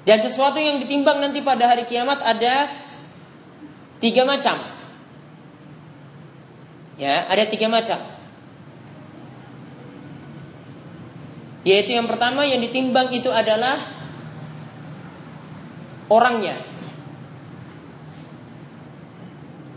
Dan 0.07 0.23
sesuatu 0.23 0.55
yang 0.55 0.79
ditimbang 0.79 1.19
nanti 1.19 1.43
pada 1.43 1.67
hari 1.67 1.83
kiamat 1.83 2.23
ada 2.23 2.84
Tiga 4.05 4.21
macam. 4.21 4.61
Ya, 7.01 7.25
ada 7.25 7.41
tiga 7.49 7.65
macam. 7.65 7.97
Yaitu 11.65 11.97
yang 11.97 12.05
pertama 12.05 12.45
yang 12.45 12.61
ditimbang 12.61 13.09
itu 13.09 13.33
adalah 13.33 13.81
orangnya. 16.05 16.61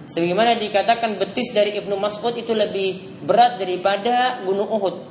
Sebagaimana 0.05 0.61
dikatakan 0.61 1.17
betis 1.17 1.49
dari 1.57 1.81
Ibnu 1.81 1.97
Mas'ud 1.97 2.37
itu 2.37 2.53
lebih 2.53 3.25
berat 3.25 3.57
daripada 3.57 4.45
gunung 4.45 4.69
Uhud. 4.69 5.09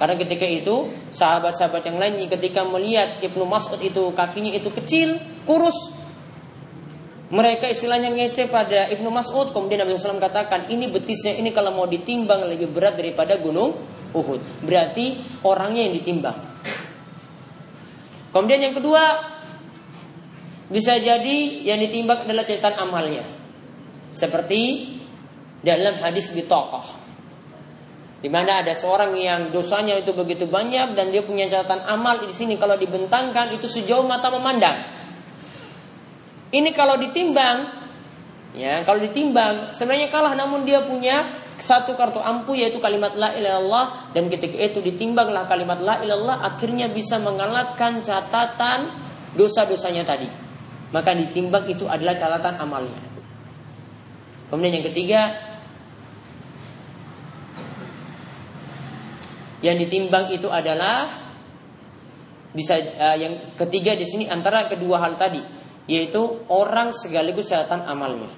Karena 0.00 0.16
ketika 0.16 0.48
itu 0.48 0.88
sahabat-sahabat 1.12 1.84
yang 1.84 2.00
lain 2.00 2.32
ketika 2.32 2.64
melihat 2.64 3.20
Ibnu 3.20 3.44
Mas'ud 3.44 3.84
itu 3.84 4.08
kakinya 4.16 4.56
itu 4.56 4.72
kecil, 4.72 5.20
kurus, 5.44 5.76
mereka 7.34 7.66
istilahnya 7.66 8.14
ngece 8.14 8.46
pada 8.46 8.86
Ibnu 8.94 9.10
Mas'ud. 9.10 9.50
Kemudian 9.50 9.82
Nabi 9.82 9.98
SAW 9.98 10.22
katakan, 10.22 10.70
ini 10.70 10.86
betisnya 10.86 11.34
ini 11.34 11.50
kalau 11.50 11.74
mau 11.74 11.90
ditimbang 11.90 12.46
lebih 12.46 12.70
berat 12.70 12.94
daripada 12.94 13.34
gunung 13.42 13.74
Uhud. 14.14 14.62
Berarti 14.62 15.18
orangnya 15.42 15.90
yang 15.90 15.94
ditimbang. 15.98 16.38
Kemudian 18.30 18.70
yang 18.70 18.74
kedua, 18.78 19.02
bisa 20.70 20.94
jadi 20.94 21.66
yang 21.66 21.82
ditimbang 21.82 22.22
adalah 22.22 22.46
catatan 22.46 22.78
amalnya. 22.78 23.26
Seperti 24.14 24.94
dalam 25.58 25.98
hadis 25.98 26.30
bitokoh. 26.30 27.02
Di 28.22 28.30
mana 28.30 28.62
ada 28.62 28.72
seorang 28.78 29.12
yang 29.18 29.50
dosanya 29.50 29.98
itu 29.98 30.14
begitu 30.14 30.46
banyak 30.46 30.94
dan 30.94 31.10
dia 31.10 31.26
punya 31.26 31.50
catatan 31.50 31.82
amal 31.82 32.22
di 32.22 32.30
sini 32.30 32.54
kalau 32.56 32.78
dibentangkan 32.78 33.50
itu 33.52 33.66
sejauh 33.66 34.06
mata 34.06 34.30
memandang. 34.30 35.03
Ini 36.52 36.70
kalau 36.76 37.00
ditimbang, 37.00 37.70
ya 38.52 38.84
kalau 38.84 39.00
ditimbang 39.00 39.72
sebenarnya 39.72 40.12
kalah 40.12 40.36
namun 40.36 40.68
dia 40.68 40.84
punya 40.84 41.44
satu 41.58 41.94
kartu 41.94 42.18
ampu 42.18 42.58
yaitu 42.58 42.82
kalimat 42.82 43.14
la 43.14 43.34
ilallah 43.34 44.10
dan 44.10 44.26
ketika 44.26 44.58
itu 44.58 44.82
ditimbanglah 44.82 45.46
kalimat 45.46 45.78
la 45.78 46.02
ilallah 46.02 46.42
akhirnya 46.42 46.90
bisa 46.90 47.18
mengalahkan 47.22 48.02
catatan 48.02 48.90
dosa-dosanya 49.38 50.02
tadi. 50.06 50.28
Maka 50.94 51.10
ditimbang 51.14 51.66
itu 51.66 51.90
adalah 51.90 52.14
catatan 52.14 52.54
amalnya. 52.58 53.02
Kemudian 54.46 54.78
yang 54.78 54.86
ketiga 54.92 55.20
yang 59.64 59.80
ditimbang 59.80 60.28
itu 60.30 60.46
adalah 60.52 61.08
bisa 62.54 62.78
uh, 62.78 63.16
yang 63.18 63.56
ketiga 63.58 63.98
di 63.98 64.06
sini 64.06 64.30
antara 64.30 64.70
kedua 64.70 65.02
hal 65.02 65.18
tadi 65.18 65.42
yaitu 65.84 66.40
orang 66.48 66.92
sekaligus 66.96 67.52
catatan 67.52 67.84
amalnya. 67.84 68.32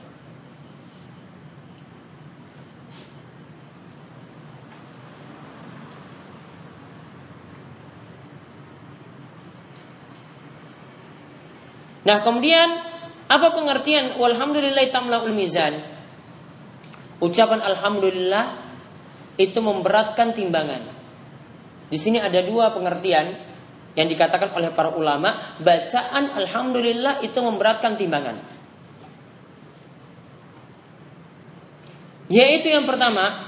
Nah 12.06 12.22
kemudian 12.22 12.70
apa 13.26 13.50
pengertian 13.50 14.14
walhamdulillah 14.14 14.86
tamlaul 14.94 15.34
mizan? 15.34 15.82
Ucapan 17.18 17.58
alhamdulillah 17.66 18.62
itu 19.34 19.58
memberatkan 19.58 20.30
timbangan. 20.30 20.86
Di 21.90 21.98
sini 21.98 22.22
ada 22.22 22.42
dua 22.46 22.70
pengertian 22.70 23.45
yang 23.96 24.06
dikatakan 24.06 24.52
oleh 24.52 24.70
para 24.76 24.92
ulama, 24.92 25.56
bacaan 25.58 26.36
alhamdulillah 26.36 27.24
itu 27.24 27.40
memberatkan 27.40 27.96
timbangan. 27.96 28.36
Yaitu 32.28 32.70
yang 32.70 32.84
pertama, 32.84 33.46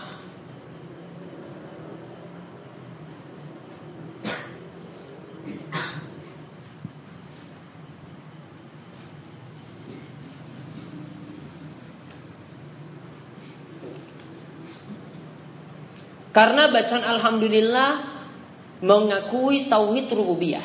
Karena 16.39 16.71
bacaan 16.71 17.03
alhamdulillah 17.03 18.18
mengakui 18.79 19.67
tauhid 19.67 20.07
rububiyah. 20.11 20.63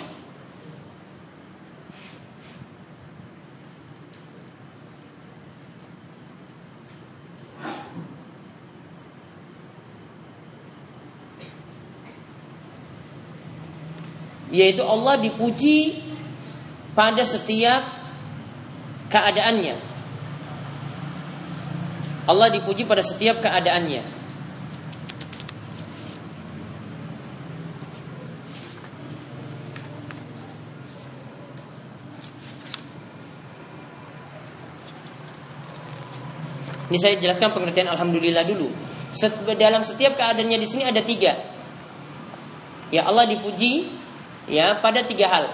Yaitu 14.53 14.86
Allah 14.86 15.18
dipuji 15.18 15.97
pada 16.93 17.26
setiap 17.26 17.82
keadaannya. 19.09 19.82
Allah 22.30 22.47
dipuji 22.53 22.86
pada 22.86 23.01
setiap 23.01 23.41
keadaannya. 23.41 24.22
Ini 36.94 37.02
saya 37.02 37.18
jelaskan 37.18 37.58
pengertian 37.58 37.89
alhamdulillah 37.89 38.46
dulu. 38.46 38.70
Dalam 39.58 39.82
setiap 39.82 40.14
keadaannya 40.14 40.62
di 40.62 40.68
sini 40.70 40.86
ada 40.86 41.02
tiga. 41.02 41.34
Ya 42.94 43.10
Allah 43.10 43.26
dipuji 43.34 43.89
ya 44.46 44.78
pada 44.78 45.02
tiga 45.02 45.26
hal. 45.26 45.46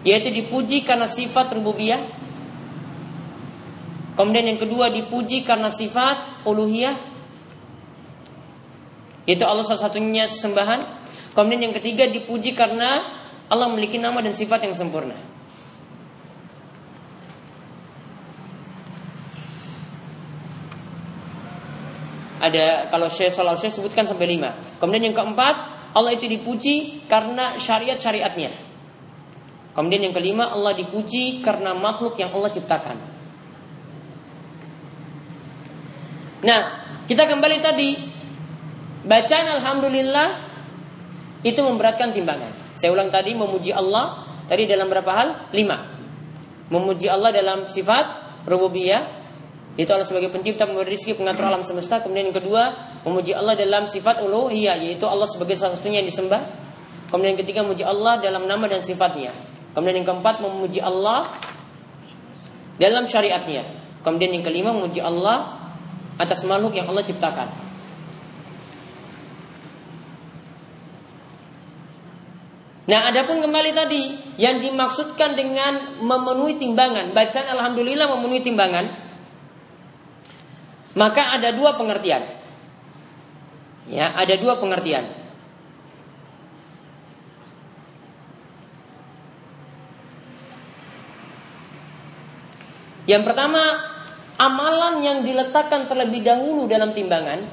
Yaitu 0.00 0.32
dipuji 0.32 0.80
karena 0.80 1.04
sifat 1.04 1.52
rububiyah. 1.52 2.00
Kemudian 4.16 4.48
yang 4.48 4.60
kedua 4.64 4.88
dipuji 4.88 5.44
karena 5.44 5.68
sifat 5.68 6.40
uluhiyah. 6.48 6.96
Itu 9.28 9.44
Allah 9.44 9.68
salah 9.68 9.92
satunya 9.92 10.24
sembahan. 10.24 10.80
Kemudian 11.36 11.68
yang 11.68 11.76
ketiga 11.76 12.08
dipuji 12.08 12.56
karena 12.56 13.04
Allah 13.52 13.68
memiliki 13.68 14.00
nama 14.00 14.24
dan 14.24 14.32
sifat 14.32 14.64
yang 14.64 14.72
sempurna. 14.72 15.29
Ada 22.40 22.88
kalau 22.88 23.12
Syekh 23.12 23.36
Salah 23.36 23.54
Syekh 23.54 23.76
sebutkan 23.76 24.08
sampai 24.08 24.24
lima. 24.24 24.56
Kemudian 24.80 25.12
yang 25.12 25.16
keempat, 25.16 25.54
Allah 25.92 26.16
itu 26.16 26.24
dipuji 26.24 27.04
karena 27.04 27.60
syariat-syariatnya. 27.60 28.72
Kemudian 29.76 30.10
yang 30.10 30.14
kelima, 30.16 30.50
Allah 30.50 30.74
dipuji 30.74 31.44
karena 31.44 31.76
makhluk 31.76 32.18
yang 32.18 32.32
Allah 32.34 32.50
ciptakan. 32.50 32.96
Nah, 36.40 36.60
kita 37.04 37.28
kembali 37.28 37.58
tadi 37.60 37.90
bacaan 39.04 39.46
alhamdulillah 39.60 40.28
itu 41.44 41.60
memberatkan 41.60 42.16
timbangan. 42.16 42.72
Saya 42.72 42.96
ulang 42.96 43.12
tadi 43.12 43.36
memuji 43.36 43.76
Allah 43.76 44.24
tadi 44.48 44.64
dalam 44.64 44.88
berapa 44.88 45.12
hal? 45.12 45.28
Lima. 45.52 45.76
Memuji 46.72 47.12
Allah 47.12 47.28
dalam 47.34 47.68
sifat 47.68 48.40
rububiyah 48.48 49.19
itu 49.80 49.90
Allah 49.96 50.04
sebagai 50.04 50.28
pencipta, 50.28 50.68
pemberi 50.68 50.92
rezeki, 50.92 51.16
pengatur 51.16 51.48
alam 51.48 51.64
semesta. 51.64 52.04
Kemudian 52.04 52.28
yang 52.28 52.36
kedua, 52.36 52.92
memuji 53.08 53.32
Allah 53.32 53.56
dalam 53.56 53.88
sifat 53.88 54.20
uluhiyah, 54.20 54.76
yaitu 54.76 55.08
Allah 55.08 55.24
sebagai 55.24 55.56
satu-satunya 55.56 56.04
yang 56.04 56.08
disembah. 56.12 56.42
Kemudian 57.08 57.32
yang 57.32 57.40
ketiga, 57.40 57.64
memuji 57.64 57.80
Allah 57.88 58.20
dalam 58.20 58.44
nama 58.44 58.68
dan 58.68 58.84
sifatnya. 58.84 59.32
Kemudian 59.72 60.04
yang 60.04 60.08
keempat, 60.12 60.44
memuji 60.44 60.84
Allah 60.84 61.32
dalam 62.76 63.08
syariatnya. 63.08 63.64
Kemudian 64.04 64.36
yang 64.36 64.44
kelima, 64.44 64.76
memuji 64.76 65.00
Allah 65.00 65.64
atas 66.20 66.44
makhluk 66.44 66.76
yang 66.76 66.84
Allah 66.92 67.00
ciptakan. 67.00 67.48
Nah, 72.84 73.06
adapun 73.06 73.38
kembali 73.38 73.70
tadi 73.70 74.02
yang 74.36 74.60
dimaksudkan 74.60 75.38
dengan 75.38 76.02
memenuhi 76.02 76.58
timbangan, 76.58 77.14
bacaan 77.14 77.48
alhamdulillah 77.54 78.10
memenuhi 78.18 78.42
timbangan, 78.42 79.09
maka 81.00 81.32
ada 81.32 81.56
dua 81.56 81.80
pengertian. 81.80 82.28
Ya, 83.88 84.12
ada 84.12 84.36
dua 84.36 84.60
pengertian. 84.60 85.08
Yang 93.08 93.22
pertama, 93.24 93.64
amalan 94.36 95.00
yang 95.00 95.18
diletakkan 95.24 95.88
terlebih 95.88 96.20
dahulu 96.20 96.68
dalam 96.68 96.92
timbangan. 96.92 97.48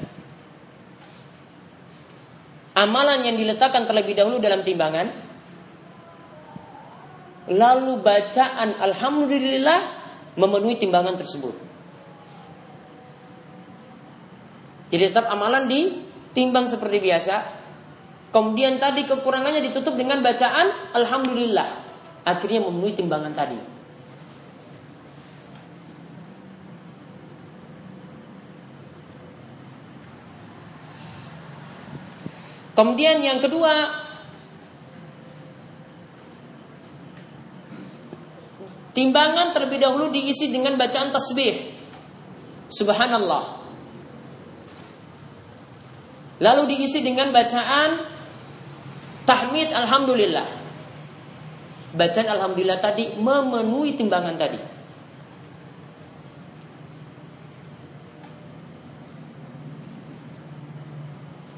Amalan 2.76 3.26
yang 3.26 3.34
diletakkan 3.40 3.88
terlebih 3.88 4.12
dahulu 4.12 4.38
dalam 4.38 4.60
timbangan. 4.60 5.08
Lalu 7.48 7.92
bacaan 8.04 8.76
Alhamdulillah 8.76 9.80
memenuhi 10.36 10.76
timbangan 10.78 11.16
tersebut. 11.16 11.67
Jadi 14.88 15.12
tetap 15.12 15.28
amalan 15.28 15.68
ditimbang 15.68 16.64
seperti 16.64 16.98
biasa. 17.04 17.36
Kemudian 18.28 18.76
tadi 18.76 19.08
kekurangannya 19.08 19.64
ditutup 19.64 19.96
dengan 19.96 20.20
bacaan 20.20 20.92
Alhamdulillah. 20.96 21.68
Akhirnya 22.24 22.64
memenuhi 22.64 22.92
timbangan 22.96 23.32
tadi. 23.32 23.60
Kemudian 32.78 33.18
yang 33.18 33.42
kedua, 33.42 33.90
timbangan 38.94 39.50
terlebih 39.50 39.82
dahulu 39.82 40.14
diisi 40.14 40.46
dengan 40.46 40.78
bacaan 40.78 41.10
tasbih. 41.10 41.74
Subhanallah. 42.70 43.57
Lalu 46.38 46.62
diisi 46.70 47.02
dengan 47.02 47.34
bacaan 47.34 47.98
tahmid 49.26 49.74
alhamdulillah. 49.74 50.46
Bacaan 51.98 52.28
alhamdulillah 52.30 52.78
tadi 52.78 53.18
memenuhi 53.18 53.98
timbangan 53.98 54.38
tadi. 54.38 54.60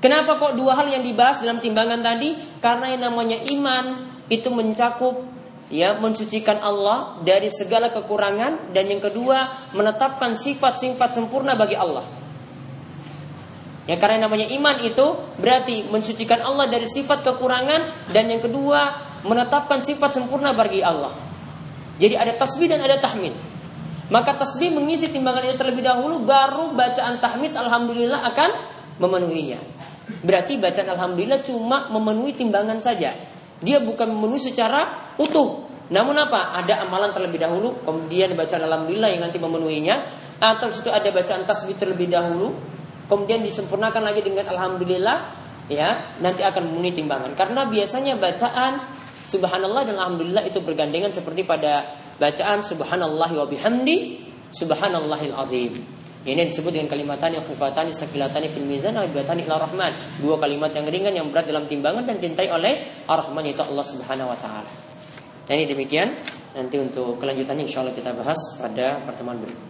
Kenapa 0.00 0.40
kok 0.40 0.56
dua 0.56 0.80
hal 0.80 0.88
yang 0.88 1.04
dibahas 1.04 1.44
dalam 1.44 1.60
timbangan 1.60 2.00
tadi? 2.00 2.32
Karena 2.64 2.88
yang 2.88 3.12
namanya 3.12 3.36
iman 3.52 3.84
itu 4.32 4.48
mencakup 4.48 5.28
ya 5.68 6.00
mensucikan 6.00 6.56
Allah 6.64 7.20
dari 7.20 7.52
segala 7.52 7.92
kekurangan 7.92 8.72
dan 8.72 8.84
yang 8.88 9.04
kedua 9.04 9.70
menetapkan 9.76 10.40
sifat-sifat 10.40 11.12
sempurna 11.12 11.52
bagi 11.52 11.76
Allah. 11.76 12.19
Ya 13.90 13.98
karena 13.98 14.30
namanya 14.30 14.46
iman 14.54 14.78
itu 14.86 15.18
berarti 15.42 15.90
mensucikan 15.90 16.38
Allah 16.46 16.70
dari 16.70 16.86
sifat 16.86 17.26
kekurangan 17.26 18.14
dan 18.14 18.30
yang 18.30 18.38
kedua 18.38 19.10
menetapkan 19.26 19.82
sifat 19.82 20.14
sempurna 20.14 20.54
bagi 20.54 20.78
Allah. 20.78 21.10
Jadi 21.98 22.14
ada 22.14 22.38
tasbih 22.38 22.70
dan 22.70 22.86
ada 22.86 23.02
tahmid. 23.02 23.34
Maka 24.14 24.38
tasbih 24.38 24.70
mengisi 24.70 25.10
timbangan 25.10 25.42
itu 25.42 25.58
terlebih 25.58 25.82
dahulu 25.82 26.22
baru 26.22 26.70
bacaan 26.70 27.18
tahmid 27.18 27.50
alhamdulillah 27.58 28.30
akan 28.30 28.50
memenuhinya. 29.02 29.58
Berarti 30.22 30.54
bacaan 30.62 30.94
alhamdulillah 30.94 31.42
cuma 31.42 31.90
memenuhi 31.90 32.38
timbangan 32.38 32.78
saja. 32.78 33.18
Dia 33.58 33.82
bukan 33.82 34.06
memenuhi 34.06 34.38
secara 34.38 35.14
utuh. 35.18 35.66
Namun 35.90 36.14
apa? 36.14 36.54
Ada 36.62 36.86
amalan 36.86 37.10
terlebih 37.10 37.42
dahulu, 37.42 37.82
kemudian 37.82 38.38
bacaan 38.38 38.62
alhamdulillah 38.62 39.10
yang 39.10 39.26
nanti 39.26 39.42
memenuhinya 39.42 39.98
atau 40.38 40.70
situ 40.70 40.88
ada 40.88 41.10
bacaan 41.10 41.42
tasbih 41.42 41.74
terlebih 41.74 42.06
dahulu, 42.06 42.54
kemudian 43.10 43.42
disempurnakan 43.42 44.06
lagi 44.06 44.22
dengan 44.22 44.46
alhamdulillah 44.54 45.34
ya 45.66 46.14
nanti 46.22 46.46
akan 46.46 46.70
memenuhi 46.70 46.94
timbangan. 46.94 47.34
Karena 47.34 47.66
biasanya 47.66 48.14
bacaan 48.14 48.78
subhanallah 49.26 49.82
dan 49.86 49.98
alhamdulillah 49.98 50.46
itu 50.46 50.62
bergandengan 50.62 51.10
seperti 51.10 51.42
pada 51.42 51.90
bacaan 52.22 52.62
subhanallah 52.62 53.30
wa 53.34 53.46
bihamdi 53.50 54.22
subhanallahil 54.54 55.34
azim. 55.34 55.74
Ini 56.20 56.44
disebut 56.52 56.76
dengan 56.76 56.92
kalimatani 56.92 57.40
khifatani 57.40 57.96
sakilatani 57.96 58.52
fil 58.52 58.68
mizan 58.68 58.92
abibatani 58.92 59.48
ila 59.48 59.56
rahman. 59.56 59.90
Dua 60.20 60.36
kalimat 60.36 60.68
yang 60.70 60.84
ringan 60.84 61.16
yang 61.16 61.26
berat 61.32 61.48
dalam 61.48 61.64
timbangan 61.64 62.04
dan 62.04 62.20
cintai 62.20 62.52
oleh 62.52 63.04
ar-rahman 63.08 63.48
itu 63.48 63.64
Allah 63.64 63.86
subhanahu 63.86 64.28
wa 64.28 64.36
taala. 64.36 64.68
Dan 65.48 65.64
ini 65.64 65.66
demikian. 65.66 66.12
Nanti 66.50 66.76
untuk 66.82 67.16
kelanjutannya 67.22 67.64
insya 67.64 67.80
Allah 67.80 67.94
kita 67.94 68.10
bahas 68.10 68.36
pada 68.58 69.00
pertemuan 69.06 69.38
berikutnya 69.38 69.69